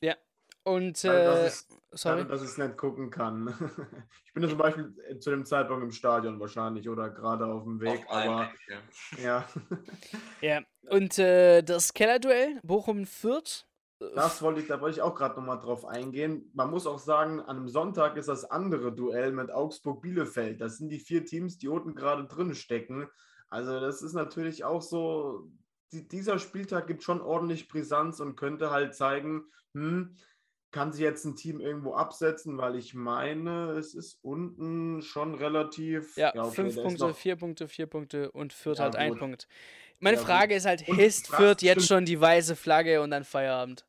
Ja, 0.00 0.16
und 0.64 1.04
äh, 1.04 1.24
dass, 1.24 1.68
sorry. 1.92 2.26
dass 2.26 2.42
ich 2.42 2.48
es 2.48 2.58
nicht 2.58 2.76
gucken 2.76 3.10
kann. 3.10 3.48
ich 4.26 4.32
bin 4.32 4.42
ja 4.42 4.48
zum 4.48 4.58
Beispiel 4.58 4.94
äh, 5.08 5.18
zu 5.18 5.30
dem 5.30 5.44
Zeitpunkt 5.44 5.84
im 5.84 5.92
Stadion 5.92 6.40
wahrscheinlich 6.40 6.88
oder 6.88 7.10
gerade 7.10 7.46
auf 7.46 7.64
dem 7.64 7.80
Weg, 7.80 8.04
auf 8.08 8.16
aber 8.16 8.40
Weg, 8.40 8.82
ja. 9.18 9.22
Ja, 9.22 9.48
ja. 10.40 10.62
und 10.90 11.18
äh, 11.18 11.62
das 11.62 11.92
Kellerduell 11.92 12.60
Bochum-Fürth. 12.62 13.66
Äh, 14.00 14.06
das 14.14 14.40
wollte 14.42 14.60
ich, 14.60 14.66
da 14.66 14.80
wollte 14.80 14.96
ich 14.96 15.02
auch 15.02 15.14
gerade 15.14 15.36
nochmal 15.36 15.60
drauf 15.60 15.84
eingehen. 15.84 16.50
Man 16.54 16.70
muss 16.70 16.86
auch 16.86 16.98
sagen, 16.98 17.40
an 17.40 17.56
einem 17.56 17.68
Sonntag 17.68 18.16
ist 18.16 18.28
das 18.28 18.44
andere 18.44 18.94
Duell 18.94 19.32
mit 19.32 19.50
Augsburg-Bielefeld. 19.50 20.60
Das 20.60 20.78
sind 20.78 20.88
die 20.88 20.98
vier 20.98 21.26
Teams, 21.26 21.58
die 21.58 21.68
unten 21.68 21.94
gerade 21.94 22.24
drin 22.24 22.54
stecken. 22.54 23.06
Also 23.48 23.80
das 23.80 24.02
ist 24.02 24.14
natürlich 24.14 24.64
auch 24.64 24.82
so, 24.82 25.50
die, 25.92 26.08
dieser 26.08 26.38
Spieltag 26.38 26.86
gibt 26.86 27.02
schon 27.02 27.20
ordentlich 27.20 27.68
Brisanz 27.68 28.18
und 28.18 28.36
könnte 28.36 28.70
halt 28.70 28.94
zeigen, 28.94 29.44
hm, 29.74 30.16
kann 30.74 30.92
sich 30.92 31.02
jetzt 31.02 31.24
ein 31.24 31.36
Team 31.36 31.60
irgendwo 31.60 31.94
absetzen, 31.94 32.58
weil 32.58 32.74
ich 32.74 32.94
meine, 32.94 33.70
es 33.78 33.94
ist 33.94 34.18
unten 34.22 35.02
schon 35.02 35.36
relativ. 35.36 36.16
Ja, 36.16 36.32
ja 36.34 36.42
okay, 36.42 36.54
fünf 36.56 36.74
Punkte, 36.74 37.14
vier 37.14 37.36
Punkte, 37.36 37.68
vier 37.68 37.86
Punkte 37.86 38.32
und 38.32 38.52
Fürth 38.52 38.78
ja, 38.78 38.84
halt 38.84 38.94
gut. 38.94 39.00
ein 39.00 39.14
Punkt. 39.16 39.46
Meine 40.00 40.16
ja, 40.16 40.22
Frage 40.24 40.48
gut. 40.48 40.56
ist 40.56 40.66
halt, 40.66 40.80
hisst 40.80 41.28
Fürth 41.28 41.62
jetzt 41.62 41.86
schon 41.86 42.04
die 42.04 42.20
weiße 42.20 42.56
Flagge 42.56 43.00
und 43.02 43.12
dann 43.12 43.22
Feierabend? 43.22 43.86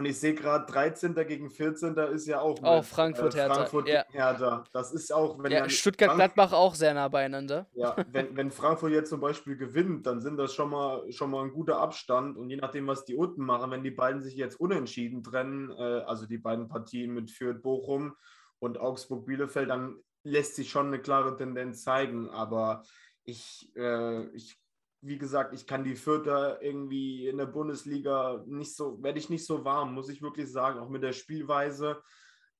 Und 0.00 0.06
ich 0.06 0.18
sehe 0.18 0.32
gerade 0.32 0.64
13. 0.64 1.14
gegen 1.26 1.50
14. 1.50 1.94
ist 2.14 2.26
ja 2.26 2.40
auch. 2.40 2.62
Auch 2.62 2.82
Frankfurt, 2.82 3.34
äh, 3.34 3.46
Frankfurt 3.46 3.86
Hertha. 3.86 4.08
Ja. 4.14 4.30
Hertha. 4.30 4.64
Das 4.72 4.92
ist 4.92 5.12
auch, 5.12 5.38
wenn 5.42 5.52
ja, 5.52 5.68
Stuttgart-Gladbach 5.68 6.54
auch 6.54 6.74
sehr 6.74 6.94
nah 6.94 7.08
beieinander. 7.08 7.66
Ja, 7.74 7.94
wenn, 8.10 8.34
wenn 8.34 8.50
Frankfurt 8.50 8.92
jetzt 8.92 9.10
zum 9.10 9.20
Beispiel 9.20 9.58
gewinnt, 9.58 10.06
dann 10.06 10.22
sind 10.22 10.38
das 10.38 10.54
schon 10.54 10.70
mal, 10.70 11.12
schon 11.12 11.30
mal 11.30 11.44
ein 11.44 11.52
guter 11.52 11.80
Abstand. 11.80 12.38
Und 12.38 12.48
je 12.48 12.56
nachdem, 12.56 12.86
was 12.86 13.04
die 13.04 13.14
unten 13.14 13.44
machen, 13.44 13.70
wenn 13.72 13.82
die 13.82 13.90
beiden 13.90 14.22
sich 14.22 14.36
jetzt 14.36 14.58
unentschieden 14.58 15.22
trennen, 15.22 15.70
äh, 15.70 16.00
also 16.06 16.24
die 16.24 16.38
beiden 16.38 16.66
Partien 16.66 17.12
mit 17.12 17.30
Fürth, 17.30 17.60
Bochum 17.60 18.16
und 18.58 18.80
Augsburg-Bielefeld, 18.80 19.68
dann 19.68 19.96
lässt 20.22 20.56
sich 20.56 20.70
schon 20.70 20.86
eine 20.86 21.00
klare 21.00 21.36
Tendenz 21.36 21.82
zeigen. 21.82 22.30
Aber 22.30 22.84
ich, 23.24 23.70
äh, 23.76 24.28
ich 24.28 24.58
wie 25.02 25.18
gesagt, 25.18 25.54
ich 25.54 25.66
kann 25.66 25.84
die 25.84 25.96
Vierter 25.96 26.60
irgendwie 26.62 27.28
in 27.28 27.38
der 27.38 27.46
Bundesliga 27.46 28.42
nicht 28.46 28.76
so, 28.76 29.02
werde 29.02 29.18
ich 29.18 29.30
nicht 29.30 29.46
so 29.46 29.64
warm, 29.64 29.94
muss 29.94 30.08
ich 30.08 30.20
wirklich 30.20 30.50
sagen, 30.50 30.78
auch 30.78 30.88
mit 30.88 31.02
der 31.02 31.12
Spielweise. 31.12 32.02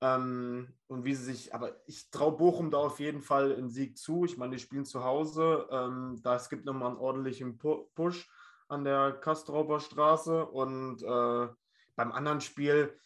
Ähm, 0.03 0.73
und 0.87 1.05
wie 1.05 1.15
sie 1.15 1.25
sich, 1.25 1.55
aber 1.55 1.77
ich 1.87 2.11
traue 2.11 2.37
Bochum 2.37 2.71
da 2.71 2.79
auf 2.79 3.01
jeden 3.01 3.21
Fall 3.21 3.55
einen 3.55 3.69
Sieg 3.69 3.99
zu. 3.99 4.25
Ich 4.25 4.39
meine, 4.39 4.57
die 4.57 4.63
spielen 4.63 4.87
zu 4.87 5.05
Hause. 5.05 5.69
Ähm, 5.71 6.19
da 6.23 6.37
es 6.37 6.49
gibt 6.49 6.65
nochmal 6.65 6.89
einen 6.89 6.99
ordentlichen 6.99 7.59
Push 7.59 8.31
an 8.69 8.85
der 8.85 9.13
Kastrauber 9.13 9.81
Straße. 9.81 10.47
Und 10.47 11.03
äh, 11.03 11.49
beim 11.97 12.13
anderen 12.13 12.41
Spiel, 12.41 12.99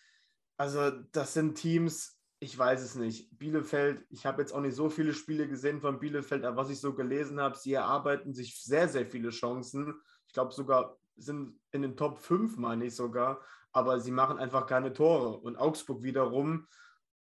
also 0.56 0.90
das 1.10 1.34
sind 1.34 1.56
Teams, 1.56 2.16
ich 2.44 2.58
weiß 2.58 2.82
es 2.82 2.94
nicht. 2.94 3.38
Bielefeld, 3.38 4.04
ich 4.10 4.26
habe 4.26 4.42
jetzt 4.42 4.52
auch 4.52 4.60
nicht 4.60 4.76
so 4.76 4.90
viele 4.90 5.14
Spiele 5.14 5.48
gesehen 5.48 5.80
von 5.80 5.98
Bielefeld, 5.98 6.44
aber 6.44 6.58
was 6.58 6.70
ich 6.70 6.78
so 6.78 6.92
gelesen 6.94 7.40
habe, 7.40 7.56
sie 7.56 7.72
erarbeiten 7.72 8.34
sich 8.34 8.62
sehr, 8.62 8.86
sehr 8.86 9.06
viele 9.06 9.30
Chancen. 9.30 9.94
Ich 10.28 10.34
glaube 10.34 10.52
sogar 10.52 10.98
sind 11.16 11.58
in 11.72 11.80
den 11.80 11.96
Top 11.96 12.18
5, 12.18 12.58
meine 12.58 12.84
ich 12.84 12.94
sogar, 12.94 13.40
aber 13.72 13.98
sie 13.98 14.10
machen 14.10 14.38
einfach 14.38 14.66
keine 14.66 14.92
Tore. 14.92 15.38
Und 15.38 15.56
Augsburg 15.56 16.02
wiederum 16.02 16.66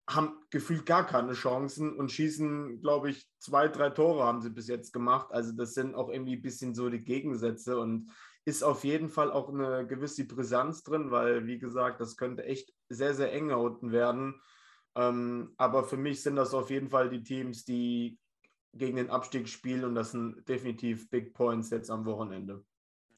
haben 0.08 0.38
gefühlt 0.50 0.86
gar 0.86 1.04
keine 1.04 1.32
Chancen 1.32 1.96
und 1.96 2.12
schießen, 2.12 2.80
glaube 2.80 3.10
ich, 3.10 3.28
zwei, 3.38 3.66
drei 3.66 3.90
Tore 3.90 4.22
haben 4.24 4.40
sie 4.40 4.50
bis 4.50 4.68
jetzt 4.68 4.92
gemacht. 4.92 5.32
Also 5.32 5.50
das 5.52 5.74
sind 5.74 5.96
auch 5.96 6.10
irgendwie 6.10 6.36
ein 6.36 6.42
bisschen 6.42 6.74
so 6.76 6.88
die 6.90 7.02
Gegensätze 7.02 7.78
und 7.78 8.12
ist 8.44 8.62
auf 8.62 8.84
jeden 8.84 9.10
Fall 9.10 9.32
auch 9.32 9.48
eine 9.48 9.84
gewisse 9.86 10.24
Brisanz 10.26 10.84
drin, 10.84 11.10
weil, 11.10 11.46
wie 11.46 11.58
gesagt, 11.58 12.00
das 12.00 12.16
könnte 12.16 12.44
echt 12.44 12.72
sehr, 12.88 13.14
sehr 13.14 13.32
eng 13.32 13.50
unten 13.50 13.90
werden. 13.90 14.40
Ähm, 14.94 15.54
aber 15.56 15.84
für 15.84 15.96
mich 15.96 16.22
sind 16.22 16.36
das 16.36 16.54
auf 16.54 16.70
jeden 16.70 16.88
Fall 16.88 17.08
die 17.08 17.22
Teams, 17.22 17.64
die 17.64 18.18
gegen 18.72 18.96
den 18.96 19.10
Abstieg 19.10 19.48
spielen 19.48 19.84
und 19.84 19.94
das 19.94 20.12
sind 20.12 20.48
definitiv 20.48 21.08
Big 21.10 21.34
Points 21.34 21.70
jetzt 21.70 21.90
am 21.90 22.04
Wochenende. 22.04 22.64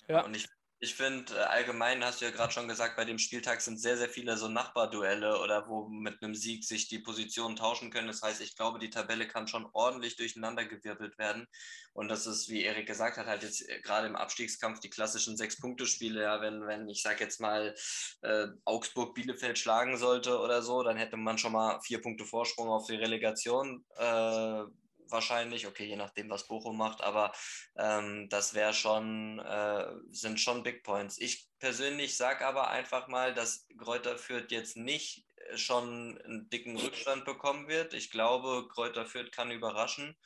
Ja, 0.08 0.24
und 0.24 0.34
ich 0.34 0.48
ich 0.82 0.94
finde, 0.94 1.34
äh, 1.34 1.40
allgemein 1.40 2.02
hast 2.02 2.20
du 2.20 2.24
ja 2.24 2.30
gerade 2.30 2.52
schon 2.52 2.66
gesagt, 2.66 2.96
bei 2.96 3.04
dem 3.04 3.18
Spieltag 3.18 3.60
sind 3.60 3.78
sehr, 3.78 3.98
sehr 3.98 4.08
viele 4.08 4.38
so 4.38 4.48
Nachbarduelle 4.48 5.38
oder 5.40 5.68
wo 5.68 5.88
mit 5.88 6.22
einem 6.22 6.34
Sieg 6.34 6.64
sich 6.64 6.88
die 6.88 7.00
Positionen 7.00 7.54
tauschen 7.54 7.90
können. 7.90 8.08
Das 8.08 8.22
heißt, 8.22 8.40
ich 8.40 8.56
glaube, 8.56 8.78
die 8.78 8.88
Tabelle 8.88 9.28
kann 9.28 9.46
schon 9.46 9.68
ordentlich 9.74 10.16
durcheinandergewirbelt 10.16 11.18
werden. 11.18 11.46
Und 11.92 12.08
das 12.08 12.26
ist, 12.26 12.48
wie 12.48 12.64
Erik 12.64 12.86
gesagt 12.86 13.18
hat, 13.18 13.26
halt 13.26 13.42
jetzt 13.42 13.68
äh, 13.68 13.80
gerade 13.82 14.06
im 14.06 14.16
Abstiegskampf 14.16 14.80
die 14.80 14.88
klassischen 14.88 15.36
Sechs-Punkte-Spiele. 15.36 16.22
Ja, 16.22 16.40
wenn, 16.40 16.66
wenn 16.66 16.88
ich 16.88 17.02
sage 17.02 17.24
jetzt 17.24 17.40
mal 17.42 17.74
äh, 18.22 18.46
Augsburg 18.64 19.14
Bielefeld 19.14 19.58
schlagen 19.58 19.98
sollte 19.98 20.38
oder 20.38 20.62
so, 20.62 20.82
dann 20.82 20.96
hätte 20.96 21.18
man 21.18 21.36
schon 21.36 21.52
mal 21.52 21.78
vier 21.82 22.00
Punkte 22.00 22.24
Vorsprung 22.24 22.68
auf 22.70 22.86
die 22.86 22.96
Relegation. 22.96 23.84
Äh, 23.96 24.62
wahrscheinlich, 25.10 25.66
okay, 25.66 25.84
je 25.84 25.96
nachdem, 25.96 26.30
was 26.30 26.46
Bochum 26.46 26.76
macht, 26.76 27.02
aber 27.02 27.32
ähm, 27.76 28.28
das 28.28 28.54
wäre 28.54 28.72
schon, 28.72 29.38
äh, 29.38 29.86
sind 30.10 30.40
schon 30.40 30.62
Big 30.62 30.82
Points. 30.82 31.18
Ich 31.18 31.48
persönlich 31.58 32.16
sage 32.16 32.46
aber 32.46 32.68
einfach 32.70 33.08
mal, 33.08 33.34
dass 33.34 33.66
Kräuter 33.78 34.18
Fürth 34.18 34.50
jetzt 34.50 34.76
nicht 34.76 35.24
äh, 35.36 35.56
schon 35.56 36.20
einen 36.24 36.48
dicken 36.50 36.76
Rückstand 36.76 37.24
bekommen 37.24 37.68
wird. 37.68 37.94
Ich 37.94 38.10
glaube, 38.10 38.68
Kräuter 38.68 39.06
Fürth 39.06 39.32
kann 39.32 39.50
überraschen. 39.50 40.16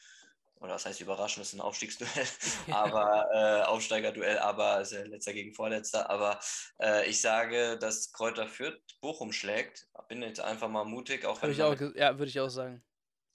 Oder 0.61 0.75
das 0.75 0.87
heißt 0.87 1.01
überraschen, 1.03 1.43
ist 1.43 1.53
ein 1.53 1.61
Aufstiegsduell, 1.61 2.27
aber 2.71 3.29
äh, 3.35 3.63
Aufsteigerduell, 3.65 4.39
aber 4.39 4.81
ist 4.81 4.93
ja 4.93 5.03
letzter 5.03 5.35
gegen 5.35 5.53
Vorletzter. 5.53 6.09
Aber 6.09 6.41
äh, 6.81 7.07
ich 7.07 7.21
sage, 7.21 7.77
dass 7.79 8.13
Kräuter 8.13 8.47
Fürth 8.47 8.81
Bochum 9.01 9.33
schlägt. 9.33 9.89
Bin 10.09 10.23
jetzt 10.23 10.41
einfach 10.41 10.69
mal 10.69 10.85
mutig. 10.85 11.27
Auch, 11.27 11.43
ich 11.43 11.63
auch 11.63 11.79
ja, 11.95 12.19
würde 12.19 12.29
ich 12.29 12.41
auch 12.41 12.49
sagen. 12.49 12.83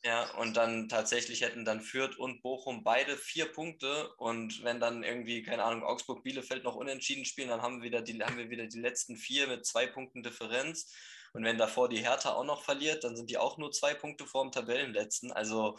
Ja, 0.04 0.32
und 0.36 0.56
dann 0.56 0.88
tatsächlich 0.88 1.42
hätten 1.42 1.66
dann 1.66 1.82
Fürth 1.82 2.18
und 2.18 2.42
Bochum 2.42 2.84
beide 2.86 3.18
vier 3.18 3.52
Punkte. 3.52 4.14
Und 4.16 4.64
wenn 4.64 4.80
dann 4.80 5.04
irgendwie, 5.04 5.44
keine 5.44 5.64
Ahnung, 5.64 5.84
Augsburg, 5.84 6.24
Bielefeld 6.24 6.64
noch 6.64 6.76
unentschieden 6.76 7.26
spielen, 7.26 7.50
dann 7.50 7.62
haben 7.62 7.78
wir 7.82 7.84
wieder 7.84 8.02
die, 8.02 8.18
haben 8.24 8.38
wir 8.38 8.50
wieder 8.50 8.68
die 8.68 8.80
letzten 8.80 9.18
vier 9.18 9.48
mit 9.48 9.66
zwei 9.66 9.88
Punkten 9.88 10.24
Differenz. 10.24 10.94
Und 11.34 11.44
wenn 11.44 11.58
davor 11.58 11.90
die 11.90 12.00
Hertha 12.00 12.34
auch 12.34 12.46
noch 12.46 12.64
verliert, 12.64 13.04
dann 13.04 13.16
sind 13.18 13.30
die 13.30 13.38
auch 13.38 13.58
nur 13.58 13.72
zwei 13.72 13.94
Punkte 13.94 14.26
vor 14.26 14.44
dem 14.44 14.52
Tabellenletzten. 14.52 15.32
Also 15.34 15.78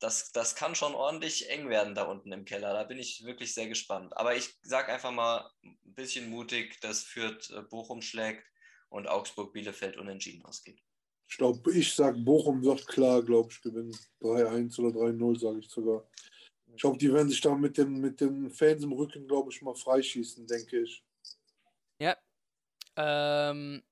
das, 0.00 0.32
das 0.32 0.56
kann 0.56 0.74
schon 0.74 0.94
ordentlich 0.94 1.48
eng 1.48 1.68
werden 1.68 1.94
da 1.94 2.04
unten 2.04 2.32
im 2.32 2.44
Keller. 2.44 2.74
Da 2.74 2.84
bin 2.84 2.98
ich 2.98 3.24
wirklich 3.24 3.54
sehr 3.54 3.68
gespannt. 3.68 4.16
Aber 4.16 4.34
ich 4.36 4.58
sage 4.62 4.92
einfach 4.92 5.12
mal 5.12 5.48
ein 5.62 5.78
bisschen 5.84 6.28
mutig, 6.28 6.80
dass 6.80 7.04
Fürth 7.04 7.50
äh, 7.50 7.62
Bochum 7.62 8.02
schlägt 8.02 8.44
und 8.88 9.06
Augsburg, 9.08 9.52
Bielefeld 9.52 9.96
unentschieden 9.96 10.44
ausgeht. 10.44 10.82
Ich 11.30 11.38
glaube, 11.38 11.72
ich 11.72 11.94
sage, 11.94 12.18
Bochum 12.18 12.62
wird 12.64 12.86
klar, 12.88 13.22
glaube 13.22 13.50
ich, 13.52 13.62
gewinnen. 13.62 13.96
3-1 14.20 14.78
oder 14.80 14.98
3-0, 14.98 15.38
sage 15.38 15.60
ich 15.60 15.70
sogar. 15.70 16.04
Ich 16.74 16.80
glaube, 16.80 16.98
die 16.98 17.12
werden 17.12 17.28
sich 17.28 17.40
da 17.40 17.54
mit 17.54 17.78
den, 17.78 18.00
mit 18.00 18.20
den 18.20 18.50
Fans 18.50 18.82
im 18.82 18.92
Rücken, 18.92 19.28
glaube 19.28 19.50
ich, 19.52 19.62
mal 19.62 19.74
freischießen, 19.74 20.46
denke 20.46 20.80
ich. 20.80 21.04
Ja. 22.00 22.16
Ähm, 22.96 23.82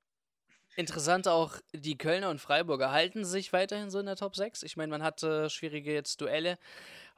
interessant 0.74 1.28
auch, 1.28 1.54
die 1.72 1.96
Kölner 1.96 2.30
und 2.30 2.40
Freiburger 2.40 2.90
halten 2.90 3.24
sich 3.24 3.52
weiterhin 3.52 3.90
so 3.90 4.00
in 4.00 4.06
der 4.06 4.16
Top 4.16 4.34
6. 4.34 4.64
Ich 4.64 4.76
meine, 4.76 4.90
man 4.90 5.04
hatte 5.04 5.48
schwierige 5.48 5.92
jetzt 5.92 6.20
Duelle. 6.20 6.58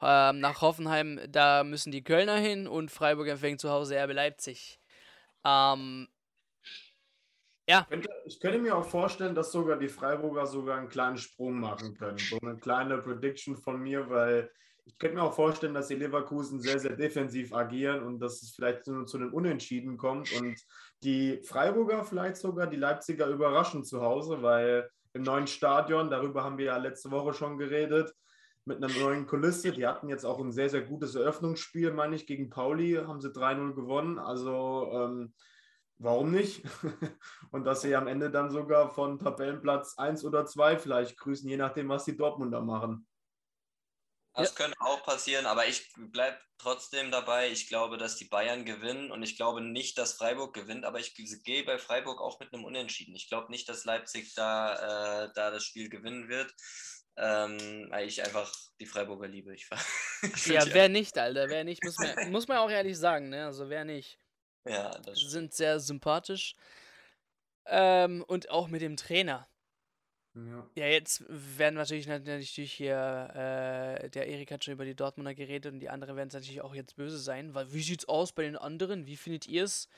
Ähm, 0.01 0.39
nach 0.39 0.61
Hoffenheim, 0.61 1.19
da 1.29 1.63
müssen 1.63 1.91
die 1.91 2.03
Kölner 2.03 2.37
hin 2.37 2.67
und 2.67 2.91
Freiburg 2.91 3.27
empfängt 3.27 3.59
zu 3.59 3.71
Hause 3.71 3.95
RB 3.97 4.13
Leipzig. 4.13 4.79
Ähm, 5.43 6.09
ja. 7.71 7.81
Ich 7.81 7.89
könnte, 7.89 8.09
ich 8.25 8.39
könnte, 8.39 8.59
mir 8.59 8.75
auch 8.75 8.85
vorstellen, 8.85 9.33
dass 9.33 9.51
sogar 9.51 9.77
die 9.77 9.87
Freiburger 9.87 10.45
sogar 10.45 10.77
einen 10.77 10.89
kleinen 10.89 11.17
Sprung 11.17 11.59
machen 11.59 11.95
können. 11.95 12.17
So 12.17 12.37
eine 12.41 12.57
kleine 12.57 12.97
Prediction 12.97 13.55
von 13.55 13.81
mir, 13.81 14.09
weil 14.09 14.51
ich 14.85 14.97
könnte 14.97 15.15
mir 15.15 15.23
auch 15.23 15.33
vorstellen, 15.33 15.73
dass 15.73 15.87
die 15.87 15.95
Leverkusen 15.95 16.59
sehr, 16.59 16.79
sehr 16.79 16.95
defensiv 16.95 17.53
agieren 17.53 18.03
und 18.03 18.19
dass 18.19 18.41
es 18.41 18.53
vielleicht 18.55 18.83
zu, 18.83 19.05
zu 19.05 19.17
einem 19.17 19.33
Unentschieden 19.33 19.97
kommt 19.97 20.31
und 20.33 20.59
die 21.03 21.41
Freiburger 21.43 22.03
vielleicht 22.03 22.37
sogar 22.37 22.67
die 22.67 22.77
Leipziger 22.77 23.27
überraschen 23.27 23.83
zu 23.83 24.01
Hause, 24.01 24.41
weil 24.41 24.89
im 25.13 25.23
neuen 25.23 25.47
Stadion, 25.47 26.09
darüber 26.09 26.43
haben 26.43 26.57
wir 26.57 26.65
ja 26.65 26.77
letzte 26.77 27.11
Woche 27.11 27.33
schon 27.33 27.57
geredet, 27.57 28.13
mit 28.65 28.83
einer 28.83 28.93
neuen 28.99 29.25
Kulisse. 29.25 29.71
Die 29.71 29.87
hatten 29.87 30.09
jetzt 30.09 30.25
auch 30.25 30.39
ein 30.39 30.51
sehr, 30.51 30.69
sehr 30.69 30.81
gutes 30.81 31.15
Eröffnungsspiel, 31.15 31.91
meine 31.93 32.15
ich, 32.15 32.27
gegen 32.27 32.49
Pauli, 32.49 32.95
haben 32.95 33.21
sie 33.21 33.29
3-0 33.29 33.73
gewonnen. 33.73 34.19
Also 34.19 34.91
ähm, 34.93 35.33
warum 36.01 36.31
nicht? 36.31 36.63
und 37.51 37.63
dass 37.63 37.81
sie 37.81 37.95
am 37.95 38.07
Ende 38.07 38.31
dann 38.31 38.51
sogar 38.51 38.89
von 38.93 39.19
Tabellenplatz 39.19 39.97
1 39.97 40.25
oder 40.25 40.45
2 40.45 40.77
vielleicht 40.77 41.17
grüßen, 41.17 41.49
je 41.49 41.57
nachdem, 41.57 41.89
was 41.89 42.05
die 42.05 42.17
Dortmunder 42.17 42.61
machen. 42.61 43.07
Das 44.33 44.49
ja. 44.49 44.55
könnte 44.55 44.77
auch 44.79 45.03
passieren, 45.03 45.45
aber 45.45 45.67
ich 45.67 45.91
bleibe 45.97 46.39
trotzdem 46.57 47.11
dabei. 47.11 47.49
Ich 47.51 47.67
glaube, 47.67 47.97
dass 47.97 48.15
die 48.15 48.29
Bayern 48.29 48.63
gewinnen 48.63 49.11
und 49.11 49.23
ich 49.23 49.35
glaube 49.35 49.61
nicht, 49.61 49.97
dass 49.97 50.13
Freiburg 50.13 50.53
gewinnt, 50.53 50.85
aber 50.85 50.99
ich 50.99 51.13
gehe 51.15 51.65
bei 51.65 51.77
Freiburg 51.77 52.21
auch 52.21 52.39
mit 52.39 52.53
einem 52.53 52.63
Unentschieden. 52.63 53.13
Ich 53.15 53.27
glaube 53.27 53.51
nicht, 53.51 53.67
dass 53.67 53.83
Leipzig 53.83 54.33
da, 54.35 55.25
äh, 55.25 55.29
da 55.35 55.51
das 55.51 55.65
Spiel 55.65 55.89
gewinnen 55.89 56.29
wird, 56.29 56.53
ähm, 57.17 57.87
weil 57.89 58.07
ich 58.07 58.23
einfach 58.23 58.53
die 58.79 58.85
Freiburger 58.85 59.27
liebe. 59.27 59.53
Ich, 59.53 59.67
ich 60.21 60.45
ja, 60.47 60.63
wer 60.71 60.87
nicht, 60.87 61.17
Alter, 61.17 61.49
wer 61.49 61.65
nicht, 61.65 61.83
muss 61.83 61.97
man, 61.97 62.15
muss 62.31 62.47
man 62.47 62.59
auch 62.59 62.69
ehrlich 62.69 62.97
sagen, 62.97 63.29
ne? 63.29 63.45
Also 63.47 63.69
wer 63.69 63.83
nicht. 63.83 64.17
Ja, 64.65 64.91
das 64.99 65.19
sind 65.19 65.53
sehr 65.53 65.79
sympathisch. 65.79 66.55
Ähm, 67.65 68.23
und 68.27 68.49
auch 68.49 68.67
mit 68.67 68.81
dem 68.81 68.97
Trainer. 68.97 69.47
Ja. 70.33 70.69
ja, 70.75 70.85
jetzt 70.87 71.25
werden 71.27 71.75
natürlich 71.75 72.07
natürlich 72.07 72.71
hier, 72.71 72.95
äh, 73.33 74.09
der 74.09 74.27
Erik 74.27 74.51
hat 74.51 74.63
schon 74.63 74.75
über 74.75 74.85
die 74.85 74.95
Dortmunder 74.95 75.35
geredet 75.35 75.73
und 75.73 75.79
die 75.81 75.89
anderen 75.89 76.15
werden 76.15 76.29
natürlich 76.31 76.61
auch 76.61 76.73
jetzt 76.73 76.95
böse 76.95 77.17
sein, 77.17 77.53
weil 77.53 77.73
wie 77.73 77.81
sieht's 77.81 78.07
aus 78.07 78.31
bei 78.31 78.43
den 78.43 78.55
anderen? 78.55 79.07
Wie 79.07 79.17
findet 79.17 79.45
ihr 79.47 79.65
es? 79.65 79.89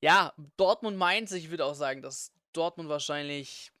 Ja, 0.00 0.32
Dortmund 0.56 0.96
meint, 0.96 1.32
ich 1.32 1.50
würde 1.50 1.64
auch 1.64 1.74
sagen, 1.74 2.02
dass 2.02 2.30
Dortmund 2.52 2.88
wahrscheinlich 2.88 3.72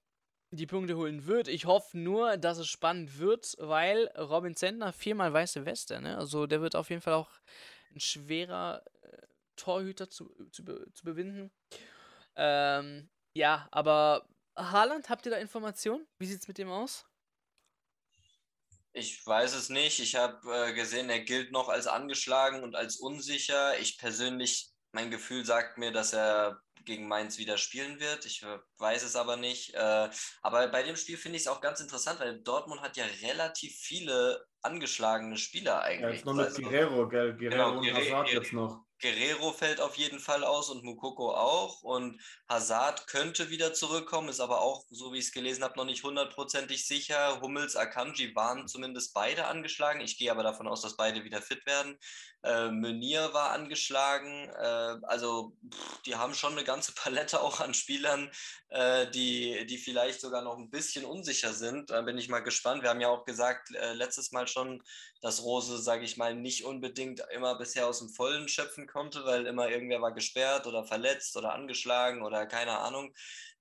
die 0.50 0.66
Punkte 0.66 0.96
holen 0.96 1.26
wird. 1.26 1.48
Ich 1.48 1.66
hoffe 1.66 1.96
nur, 1.98 2.36
dass 2.38 2.58
es 2.58 2.68
spannend 2.68 3.18
wird, 3.18 3.54
weil 3.58 4.06
Robin 4.18 4.56
Zentner 4.56 4.92
viermal 4.92 5.32
weiße 5.32 5.64
Weste, 5.64 6.00
ne? 6.00 6.18
Also 6.18 6.46
der 6.46 6.60
wird 6.60 6.76
auf 6.76 6.90
jeden 6.90 7.02
Fall 7.02 7.14
auch 7.14 7.30
ein 7.94 8.00
schwerer 8.00 8.82
äh, 9.02 9.08
Torhüter 9.56 10.10
zu, 10.10 10.34
zu, 10.50 10.64
zu 10.92 11.04
bewinden. 11.04 11.52
Ähm, 12.36 13.08
ja, 13.34 13.68
aber 13.70 14.28
Haaland, 14.56 15.08
habt 15.08 15.26
ihr 15.26 15.32
da 15.32 15.38
Informationen? 15.38 16.06
Wie 16.18 16.26
sieht 16.26 16.40
es 16.40 16.48
mit 16.48 16.58
dem 16.58 16.70
aus? 16.70 17.06
Ich 18.92 19.26
weiß 19.26 19.54
es 19.54 19.70
nicht. 19.70 19.98
Ich 19.98 20.14
habe 20.14 20.68
äh, 20.68 20.72
gesehen, 20.72 21.10
er 21.10 21.20
gilt 21.20 21.50
noch 21.50 21.68
als 21.68 21.88
angeschlagen 21.88 22.62
und 22.62 22.76
als 22.76 22.96
unsicher. 22.96 23.76
Ich 23.80 23.98
persönlich, 23.98 24.70
mein 24.92 25.10
Gefühl 25.10 25.44
sagt 25.44 25.78
mir, 25.78 25.90
dass 25.90 26.12
er 26.12 26.60
gegen 26.84 27.08
Mainz 27.08 27.38
wieder 27.38 27.58
spielen 27.58 27.98
wird. 27.98 28.24
Ich 28.26 28.44
weiß 28.78 29.02
es 29.02 29.16
aber 29.16 29.36
nicht. 29.36 29.74
Äh, 29.74 30.10
aber 30.42 30.68
bei 30.68 30.82
dem 30.84 30.96
Spiel 30.96 31.16
finde 31.16 31.36
ich 31.36 31.42
es 31.42 31.48
auch 31.48 31.60
ganz 31.60 31.80
interessant, 31.80 32.20
weil 32.20 32.40
Dortmund 32.42 32.82
hat 32.82 32.96
ja 32.96 33.04
relativ 33.22 33.76
viele 33.76 34.46
angeschlagene 34.62 35.36
Spieler 35.36 35.82
eigentlich. 35.82 36.02
Ja, 36.02 36.10
jetzt 36.10 36.24
noch 36.24 36.34
mit 36.34 36.46
also, 36.46 36.62
Guerrero, 36.62 37.08
gell? 37.08 37.34
Guerrero 37.36 37.80
genau, 37.80 37.80
und 37.80 37.94
Hazard 37.94 38.28
jetzt 38.30 38.52
noch. 38.52 38.84
Guerrero 39.04 39.52
fällt 39.52 39.82
auf 39.82 39.96
jeden 39.96 40.18
Fall 40.18 40.44
aus 40.44 40.70
und 40.70 40.82
Mukoko 40.82 41.34
auch. 41.34 41.82
Und 41.82 42.18
Hazard 42.48 43.06
könnte 43.06 43.50
wieder 43.50 43.74
zurückkommen, 43.74 44.30
ist 44.30 44.40
aber 44.40 44.62
auch, 44.62 44.86
so 44.88 45.12
wie 45.12 45.18
ich 45.18 45.26
es 45.26 45.32
gelesen 45.32 45.62
habe, 45.62 45.76
noch 45.76 45.84
nicht 45.84 46.02
hundertprozentig 46.02 46.86
sicher. 46.86 47.42
Hummels, 47.42 47.76
Akanji 47.76 48.34
waren 48.34 48.66
zumindest 48.66 49.12
beide 49.12 49.44
angeschlagen. 49.46 50.00
Ich 50.00 50.16
gehe 50.16 50.30
aber 50.30 50.42
davon 50.42 50.66
aus, 50.66 50.80
dass 50.80 50.96
beide 50.96 51.22
wieder 51.22 51.42
fit 51.42 51.66
werden. 51.66 51.98
Äh, 52.44 52.70
Meunier 52.70 53.32
war 53.32 53.50
angeschlagen. 53.50 54.50
Äh, 54.50 54.96
also 55.02 55.56
pff, 55.70 56.02
die 56.02 56.16
haben 56.16 56.34
schon 56.34 56.52
eine 56.52 56.64
ganze 56.64 56.92
Palette 56.94 57.42
auch 57.42 57.60
an 57.60 57.74
Spielern, 57.74 58.30
äh, 58.68 59.10
die, 59.10 59.66
die 59.66 59.78
vielleicht 59.78 60.20
sogar 60.20 60.42
noch 60.42 60.56
ein 60.58 60.70
bisschen 60.70 61.04
unsicher 61.04 61.52
sind. 61.52 61.90
Da 61.90 62.02
bin 62.02 62.18
ich 62.18 62.28
mal 62.28 62.40
gespannt. 62.40 62.82
Wir 62.82 62.90
haben 62.90 63.00
ja 63.00 63.08
auch 63.08 63.24
gesagt 63.24 63.74
äh, 63.74 63.92
letztes 63.94 64.32
Mal 64.32 64.46
schon, 64.46 64.82
dass 65.22 65.42
Rose, 65.42 65.78
sage 65.78 66.04
ich 66.04 66.18
mal, 66.18 66.34
nicht 66.34 66.64
unbedingt 66.64 67.22
immer 67.32 67.56
bisher 67.56 67.86
aus 67.86 68.00
dem 68.00 68.10
Vollen 68.10 68.46
schöpfen 68.48 68.86
konnte, 68.94 69.26
weil 69.26 69.46
immer 69.46 69.68
irgendwer 69.68 70.00
war 70.00 70.14
gesperrt 70.14 70.66
oder 70.66 70.84
verletzt 70.84 71.36
oder 71.36 71.52
angeschlagen 71.52 72.22
oder 72.22 72.46
keine 72.46 72.78
Ahnung. 72.78 73.12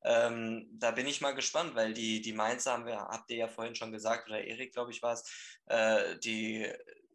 Ähm, 0.05 0.69
da 0.73 0.91
bin 0.91 1.07
ich 1.07 1.21
mal 1.21 1.33
gespannt, 1.33 1.75
weil 1.75 1.93
die, 1.93 2.21
die 2.21 2.33
Mainzer 2.33 2.73
haben 2.73 2.85
wir, 2.85 2.99
habt 2.99 3.29
ihr 3.31 3.37
ja 3.37 3.47
vorhin 3.47 3.75
schon 3.75 3.91
gesagt, 3.91 4.29
oder 4.29 4.43
Erik, 4.43 4.73
glaube 4.73 4.91
ich, 4.91 5.01
war 5.01 5.13
es, 5.13 5.23
äh, 5.65 6.19
die 6.19 6.71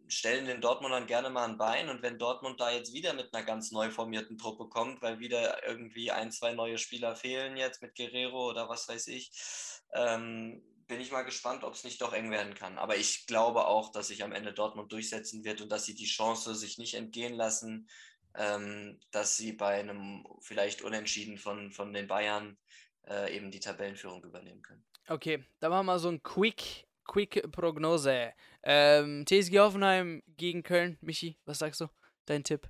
stellen 0.08 0.46
den 0.46 0.60
Dortmundern 0.60 1.06
gerne 1.06 1.30
mal 1.30 1.46
ein 1.46 1.58
Bein 1.58 1.90
und 1.90 2.02
wenn 2.02 2.18
Dortmund 2.18 2.60
da 2.60 2.70
jetzt 2.70 2.92
wieder 2.94 3.12
mit 3.12 3.32
einer 3.32 3.44
ganz 3.44 3.70
neu 3.70 3.90
formierten 3.90 4.38
Truppe 4.38 4.68
kommt, 4.68 5.02
weil 5.02 5.20
wieder 5.20 5.66
irgendwie 5.66 6.10
ein, 6.10 6.32
zwei 6.32 6.54
neue 6.54 6.78
Spieler 6.78 7.14
fehlen 7.14 7.56
jetzt 7.56 7.82
mit 7.82 7.94
Guerrero 7.94 8.48
oder 8.50 8.68
was 8.68 8.88
weiß 8.88 9.06
ich, 9.08 9.30
ähm, 9.92 10.62
bin 10.88 11.00
ich 11.00 11.12
mal 11.12 11.22
gespannt, 11.22 11.64
ob 11.64 11.74
es 11.74 11.84
nicht 11.84 12.00
doch 12.00 12.12
eng 12.12 12.30
werden 12.30 12.54
kann. 12.54 12.78
Aber 12.78 12.96
ich 12.96 13.26
glaube 13.26 13.66
auch, 13.66 13.92
dass 13.92 14.08
sich 14.08 14.24
am 14.24 14.32
Ende 14.32 14.52
Dortmund 14.52 14.90
durchsetzen 14.90 15.44
wird 15.44 15.60
und 15.60 15.70
dass 15.70 15.84
sie 15.84 15.94
die 15.94 16.06
Chance 16.06 16.54
sich 16.54 16.78
nicht 16.78 16.94
entgehen 16.94 17.34
lassen, 17.34 17.88
ähm, 18.34 18.98
dass 19.10 19.36
sie 19.36 19.52
bei 19.52 19.78
einem 19.78 20.26
vielleicht 20.40 20.82
Unentschieden 20.82 21.38
von, 21.38 21.70
von 21.70 21.92
den 21.92 22.06
Bayern 22.06 22.56
äh, 23.06 23.36
eben 23.36 23.50
die 23.50 23.60
Tabellenführung 23.60 24.24
übernehmen 24.24 24.62
können. 24.62 24.84
Okay, 25.08 25.44
da 25.60 25.68
machen 25.68 25.86
wir 25.86 25.92
mal 25.92 25.98
so 25.98 26.08
ein 26.08 26.22
Quick 26.22 26.88
Quick 27.06 27.50
Prognose. 27.50 28.32
Ähm, 28.62 29.24
TSG 29.26 29.58
Hoffenheim 29.58 30.22
gegen 30.36 30.62
Köln. 30.62 30.98
Michi, 31.00 31.36
was 31.46 31.58
sagst 31.58 31.80
du? 31.80 31.86
Dein 32.26 32.44
Tipp? 32.44 32.68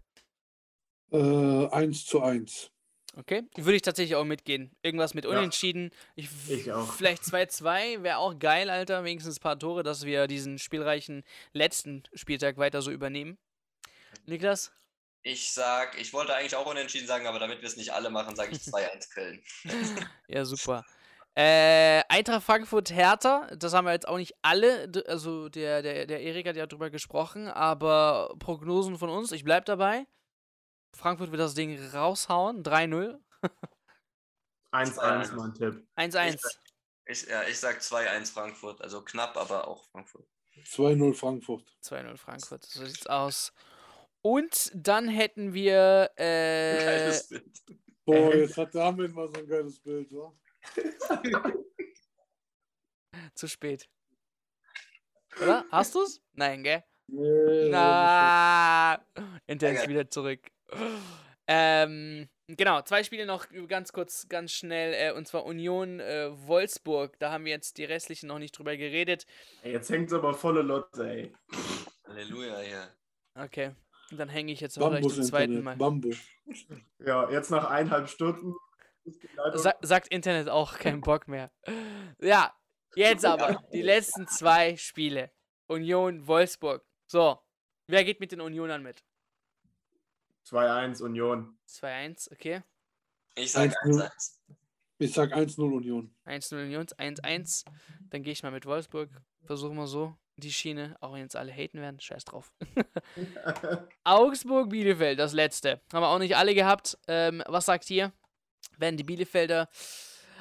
Äh, 1.11 1.67
1 1.67 2.07
zu 2.07 2.23
1. 2.23 2.71
Okay, 3.19 3.43
würde 3.57 3.75
ich 3.75 3.83
tatsächlich 3.83 4.15
auch 4.15 4.25
mitgehen. 4.25 4.71
Irgendwas 4.81 5.13
mit 5.13 5.27
Unentschieden. 5.27 5.91
Ja, 6.15 6.25
ich, 6.25 6.51
ich, 6.51 6.73
auch. 6.73 6.93
Vielleicht 6.93 7.25
2-2 7.25 8.05
wäre 8.05 8.19
auch 8.19 8.39
geil, 8.39 8.71
Alter. 8.71 9.03
Wenigstens 9.03 9.39
ein 9.39 9.43
paar 9.43 9.59
Tore, 9.59 9.83
dass 9.83 10.05
wir 10.05 10.29
diesen 10.29 10.61
spielreichen 10.61 11.25
letzten 11.53 12.05
Spieltag 12.15 12.59
weiter 12.59 12.81
so 12.81 12.93
übernehmen. 12.93 13.37
Niklas? 14.27 14.71
Ich 15.23 15.51
sag, 15.51 16.01
ich 16.01 16.13
wollte 16.13 16.33
eigentlich 16.33 16.55
auch 16.55 16.67
unentschieden 16.67 17.09
sagen, 17.09 17.27
aber 17.27 17.41
damit 17.41 17.61
wir 17.61 17.67
es 17.67 17.77
nicht 17.77 17.93
alle 17.93 18.09
machen, 18.09 18.37
sage 18.37 18.53
ich 18.53 18.59
2-1 18.63 19.11
Köln. 19.13 19.43
ja, 20.29 20.45
super. 20.45 20.85
Äh, 21.35 22.03
Eintracht 22.09 22.45
Frankfurt 22.45 22.93
Hertha, 22.95 23.49
das 23.57 23.75
haben 23.75 23.87
wir 23.87 23.93
jetzt 23.93 24.07
auch 24.07 24.17
nicht 24.17 24.35
alle, 24.43 24.91
also 25.09 25.49
der, 25.49 25.83
der, 25.83 26.07
der 26.07 26.21
Erik 26.21 26.47
hat 26.47 26.57
ja 26.57 26.67
drüber 26.67 26.91
gesprochen, 26.91 27.49
aber 27.49 28.35
Prognosen 28.39 28.97
von 28.97 29.11
uns, 29.11 29.33
ich 29.33 29.43
bleib 29.43 29.65
dabei. 29.65 30.07
Frankfurt 30.95 31.31
wird 31.31 31.41
das 31.41 31.55
Ding 31.55 31.79
raushauen, 31.93 32.63
3-0. 32.63 33.19
1-1 34.73 35.35
mein 35.35 35.55
Tipp. 35.55 35.87
1-1. 35.97 36.39
Ich, 37.07 37.27
ja, 37.27 37.43
ich 37.45 37.59
sag 37.59 37.81
2-1 37.81 38.33
Frankfurt, 38.33 38.83
also 38.83 39.03
knapp, 39.03 39.37
aber 39.37 39.67
auch 39.67 39.85
Frankfurt. 39.87 40.27
2-0 40.65 41.15
Frankfurt. 41.15 41.65
2-0 41.83 42.17
Frankfurt, 42.17 42.65
so 42.65 42.85
sieht's 42.85 43.07
aus. 43.07 43.53
Und 44.21 44.71
dann 44.75 45.09
hätten 45.09 45.55
wir. 45.55 46.11
Äh, 46.17 46.85
geiles 46.85 47.29
Bild. 47.29 47.63
Boah, 48.05 48.35
jetzt 48.35 48.57
hat 48.57 48.75
David 48.75 49.15
mal 49.15 49.29
so 49.29 49.39
ein 49.41 49.47
geiles 49.47 49.81
Bild, 49.81 50.11
wa? 50.13 50.35
Zu 53.35 53.49
spät. 53.49 53.89
Oder? 55.41 55.65
Hast 55.71 55.95
du's? 55.95 56.21
Nein, 56.33 56.65
gell? 56.65 56.85
Nee, 57.07 57.69
Na, 57.71 59.03
Internet 59.47 59.83
ist 59.83 59.89
wieder 59.89 60.11
zurück. 60.11 60.51
Ähm, 61.51 62.29
genau, 62.47 62.83
zwei 62.83 63.03
Spiele 63.03 63.25
noch 63.25 63.47
ganz 63.69 63.93
kurz, 63.93 64.29
ganz 64.29 64.53
schnell, 64.53 64.93
äh, 64.93 65.17
und 65.17 65.27
zwar 65.27 65.47
Union 65.47 65.99
äh, 65.99 66.31
Wolfsburg. 66.47 67.19
Da 67.19 67.33
haben 67.33 67.47
wir 67.47 67.53
jetzt 67.53 67.79
die 67.79 67.85
restlichen 67.85 68.27
noch 68.27 68.39
nicht 68.39 68.59
drüber 68.59 68.77
geredet. 68.77 69.25
Ey, 69.63 69.73
jetzt 69.73 69.89
hängt's 69.89 70.13
aber 70.13 70.35
volle 70.35 70.61
Lotte, 70.61 71.09
ey. 71.09 71.33
Halleluja, 72.07 72.61
ja. 72.63 72.89
Okay, 73.35 73.71
dann 74.11 74.29
hänge 74.29 74.53
ich 74.53 74.61
jetzt 74.61 74.79
auch 74.79 74.91
gleich 74.91 75.09
zum 75.09 75.23
zweiten 75.23 75.63
Mal. 75.63 75.77
Bambu. 75.77 76.13
Ja, 76.99 77.31
jetzt 77.31 77.51
nach 77.51 77.71
eineinhalb 77.71 78.09
Stunden 78.09 78.55
Sa 79.55 79.75
sagt 79.81 80.09
Internet 80.09 80.49
auch 80.49 80.79
keinen 80.79 81.01
Bock 81.01 81.29
mehr. 81.29 81.51
Ja, 82.21 82.55
jetzt 82.95 83.25
aber 83.25 83.63
die 83.73 83.83
letzten 83.83 84.27
zwei 84.29 84.77
Spiele. 84.77 85.31
Union, 85.67 86.27
Wolfsburg. 86.27 86.85
So, 87.07 87.39
wer 87.87 88.05
geht 88.05 88.21
mit 88.21 88.33
den 88.33 88.41
Unionern 88.41 88.83
mit? 88.83 89.03
2-1 90.51 91.03
Union. 91.03 91.59
2-1, 91.69 92.33
okay. 92.33 92.63
Ich 93.35 93.53
sag 93.53 93.71
1-1. 93.85 94.11
Ich 94.99 95.13
sag 95.13 95.33
1-0 95.33 95.61
Union. 95.61 96.15
1-0 96.27 96.63
Union, 96.65 96.87
1-1. 96.87 97.65
Dann 98.11 98.23
gehe 98.23 98.33
ich 98.33 98.43
mal 98.43 98.51
mit 98.51 98.67
Wolfsburg. 98.67 99.11
Versuchen 99.45 99.77
wir 99.77 99.87
so 99.87 100.17
die 100.37 100.53
Schiene, 100.53 100.97
auch 101.01 101.13
wenn 101.13 101.21
jetzt 101.21 101.37
alle 101.37 101.53
haten 101.53 101.81
werden, 101.81 102.01
scheiß 102.01 102.25
drauf. 102.25 102.53
Augsburg, 104.05 104.71
Bielefeld, 104.71 105.19
das 105.19 105.33
letzte. 105.33 105.81
Haben 105.93 106.03
wir 106.03 106.09
auch 106.09 106.19
nicht 106.19 106.37
alle 106.37 106.55
gehabt. 106.55 106.99
Ähm, 107.07 107.43
was 107.47 107.67
sagt 107.67 107.91
ihr? 107.91 108.13
Werden 108.77 108.97
die 108.97 109.05
Bielefelder 109.05 109.69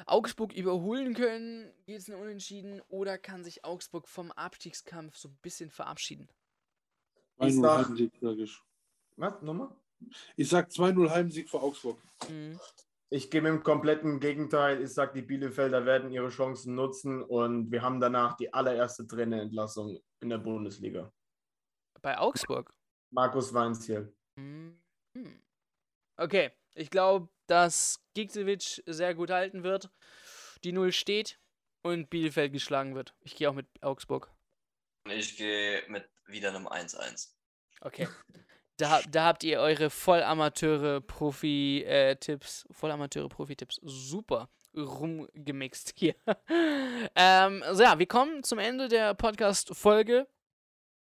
Augsburg 0.06 0.52
überholen 0.52 1.14
können? 1.14 1.72
Geht 1.86 1.98
es 1.98 2.08
nur 2.08 2.18
unentschieden? 2.18 2.80
Oder 2.88 3.18
kann 3.18 3.44
sich 3.44 3.64
Augsburg 3.64 4.08
vom 4.08 4.30
Abstiegskampf 4.32 5.16
so 5.16 5.28
ein 5.28 5.38
bisschen 5.42 5.70
verabschieden? 5.70 6.28
Ich 7.40 7.54
2-0 7.54 7.60
sag-. 7.60 8.64
Was? 9.16 9.42
Nochmal? 9.42 9.70
Ich 10.36 10.48
sag 10.48 10.68
2-0 10.68 11.10
Heimsieg 11.10 11.48
für 11.48 11.60
Augsburg. 11.60 12.00
Mhm. 12.28 12.58
Ich 13.10 13.30
gehe 13.30 13.40
mit 13.40 13.50
dem 13.50 13.62
kompletten 13.62 14.20
Gegenteil. 14.20 14.82
Ich 14.82 14.92
sage, 14.92 15.14
die 15.14 15.22
Bielefelder 15.22 15.86
werden 15.86 16.10
ihre 16.10 16.28
Chancen 16.28 16.74
nutzen 16.74 17.22
und 17.22 17.70
wir 17.70 17.82
haben 17.82 18.00
danach 18.00 18.36
die 18.36 18.52
allererste 18.52 19.06
Trainerentlassung 19.06 19.98
in 20.20 20.28
der 20.28 20.38
Bundesliga. 20.38 21.12
Bei 22.02 22.18
Augsburg. 22.18 22.72
Markus 23.10 23.54
Weinziel. 23.54 24.14
Mhm. 24.36 24.78
Okay, 26.16 26.50
ich 26.74 26.90
glaube, 26.90 27.28
dass 27.46 28.04
Gigzevic 28.14 28.82
sehr 28.86 29.14
gut 29.14 29.30
halten 29.30 29.64
wird. 29.64 29.90
Die 30.64 30.72
Null 30.72 30.92
steht 30.92 31.40
und 31.82 32.10
Bielefeld 32.10 32.52
geschlagen 32.52 32.94
wird. 32.94 33.14
Ich 33.20 33.36
gehe 33.36 33.48
auch 33.48 33.54
mit 33.54 33.66
Augsburg. 33.80 34.30
Und 35.04 35.12
ich 35.12 35.36
gehe 35.36 35.82
mit 35.88 36.08
wieder 36.26 36.50
einem 36.50 36.66
1-1. 36.66 37.32
Okay. 37.80 38.08
Da, 38.78 39.02
da 39.10 39.24
habt 39.24 39.42
ihr 39.42 39.58
eure 39.58 39.90
Vollamateure-Profi-Tipps, 39.90 42.68
Vollamateure-Profi-Tipps 42.70 43.80
super 43.82 44.48
rumgemixt 44.76 45.94
hier. 45.96 46.14
ähm, 47.16 47.64
so 47.72 47.82
ja, 47.82 47.98
wir 47.98 48.06
kommen 48.06 48.44
zum 48.44 48.60
Ende 48.60 48.86
der 48.86 49.14
Podcast-Folge. 49.14 50.28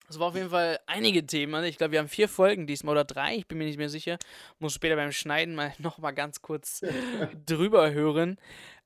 Es 0.09 0.17
war 0.17 0.29
auf 0.29 0.35
jeden 0.35 0.49
Fall 0.49 0.79
einige 0.87 1.23
Themen. 1.23 1.63
Ich 1.65 1.77
glaube, 1.77 1.91
wir 1.91 1.99
haben 1.99 2.07
vier 2.07 2.29
Folgen 2.29 2.65
diesmal 2.65 2.93
oder 2.93 3.03
drei. 3.03 3.35
Ich 3.35 3.47
bin 3.47 3.59
mir 3.59 3.65
nicht 3.65 3.77
mehr 3.77 3.89
sicher. 3.89 4.17
Muss 4.57 4.73
später 4.73 4.95
beim 4.95 5.11
Schneiden 5.11 5.53
mal 5.53 5.71
nochmal 5.77 6.15
ganz 6.15 6.41
kurz 6.41 6.81
drüber 7.45 7.91
hören. 7.91 8.39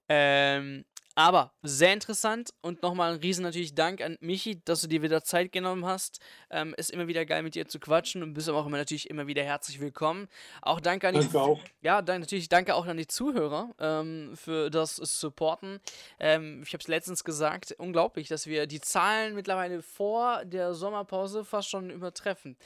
Ähm, 0.10 0.84
aber 1.16 1.54
sehr 1.62 1.94
interessant 1.94 2.54
und 2.62 2.82
nochmal 2.84 3.14
ein 3.14 3.20
riesen 3.20 3.44
natürlich 3.44 3.76
Dank 3.76 4.02
an 4.02 4.18
Michi, 4.22 4.62
dass 4.64 4.82
du 4.82 4.88
dir 4.88 5.02
wieder 5.02 5.24
Zeit 5.24 5.52
genommen 5.52 5.86
hast. 5.86 6.20
Ähm, 6.50 6.74
ist 6.78 6.92
immer 6.92 7.08
wieder 7.08 7.26
geil 7.26 7.44
mit 7.44 7.56
dir 7.56 7.68
zu 7.68 7.80
quatschen 7.80 8.24
und 8.24 8.34
bist 8.34 8.48
aber 8.48 8.60
auch 8.60 8.66
immer 8.66 8.78
natürlich 8.78 9.10
immer 9.10 9.28
wieder 9.28 9.44
herzlich 9.44 9.80
willkommen. 9.82 10.28
Auch 10.62 10.80
danke 10.80 11.10
an 11.10 11.16
die 11.16 11.22
Danke 11.22 11.42
auch. 11.42 11.60
ja, 11.82 12.02
dann 12.02 12.22
natürlich 12.22 12.48
danke 12.48 12.76
auch 12.76 12.86
an 12.86 12.98
die 12.98 13.08
Zuhörer 13.08 13.74
ähm, 13.80 14.32
für 14.36 14.70
das 14.70 14.96
Supporten. 14.96 15.80
Ähm, 16.20 16.64
ich 16.66 16.74
habe 16.74 16.82
es 16.82 16.88
letztens 16.88 17.24
gesagt, 17.24 17.76
unglaublich, 17.78 18.30
dass 18.30 18.48
wir 18.48 18.66
die 18.66 18.82
Zahlen 18.82 19.36
mittlerweile 19.36 19.82
vor 19.82 20.46
der 20.46 20.74
Sommerpause 20.74 21.44
fast 21.44 21.70
schon 21.70 21.90
übertreffen. 21.90 22.58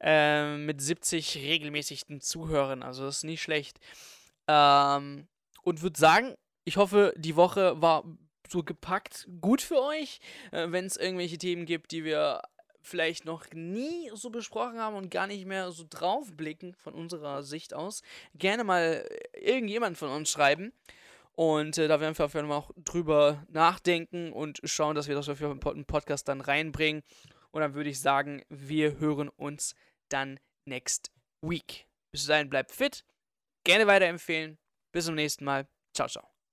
Ähm, 0.00 0.66
mit 0.66 0.82
70 0.82 1.36
regelmäßigen 1.36 2.20
Zuhörern, 2.20 2.82
also 2.82 3.06
das 3.06 3.18
ist 3.18 3.24
nicht 3.24 3.40
schlecht. 3.40 3.78
Ähm, 4.46 5.26
und 5.62 5.82
würde 5.82 5.98
sagen, 5.98 6.36
ich 6.66 6.76
hoffe, 6.76 7.14
die 7.16 7.36
Woche 7.36 7.80
war 7.80 8.04
so 8.48 8.62
gepackt 8.62 9.26
gut 9.40 9.62
für 9.62 9.80
euch. 9.80 10.20
Äh, 10.50 10.66
Wenn 10.70 10.84
es 10.84 10.96
irgendwelche 10.96 11.38
Themen 11.38 11.64
gibt, 11.64 11.92
die 11.92 12.04
wir 12.04 12.42
vielleicht 12.82 13.24
noch 13.24 13.44
nie 13.52 14.10
so 14.14 14.30
besprochen 14.30 14.78
haben 14.78 14.96
und 14.96 15.10
gar 15.10 15.26
nicht 15.26 15.46
mehr 15.46 15.72
so 15.72 15.84
drauf 15.88 16.36
blicken 16.36 16.74
von 16.74 16.94
unserer 16.94 17.42
Sicht 17.42 17.72
aus, 17.72 18.02
gerne 18.34 18.64
mal 18.64 19.06
äh, 19.32 19.40
irgendjemand 19.40 19.96
von 19.96 20.10
uns 20.10 20.30
schreiben. 20.30 20.72
Und 21.32 21.78
äh, 21.78 21.86
da 21.86 22.00
werden 22.00 22.16
wir 22.16 22.24
auf 22.24 22.34
jeden 22.34 22.48
Fall 22.48 22.56
auch 22.56 22.70
drüber 22.76 23.44
nachdenken 23.48 24.32
und 24.32 24.60
schauen, 24.64 24.96
dass 24.96 25.06
wir 25.06 25.14
das 25.14 25.28
auf 25.28 25.40
jeden 25.40 25.60
Fall 25.60 25.74
im 25.74 25.84
Podcast 25.84 26.28
dann 26.28 26.40
reinbringen. 26.40 27.02
Und 27.50 27.60
dann 27.60 27.74
würde 27.74 27.90
ich 27.90 28.00
sagen, 28.00 28.42
wir 28.48 28.98
hören 28.98 29.28
uns 29.28 29.74
dann 30.08 30.40
next 30.64 31.12
week. 31.42 31.86
Bis 32.10 32.26
dahin 32.26 32.48
bleibt 32.48 32.72
fit, 32.72 33.04
gerne 33.64 33.86
weiterempfehlen. 33.86 34.58
Bis 34.92 35.04
zum 35.04 35.14
nächsten 35.14 35.44
Mal. 35.44 35.68
Ciao, 35.94 36.08
ciao. 36.08 36.35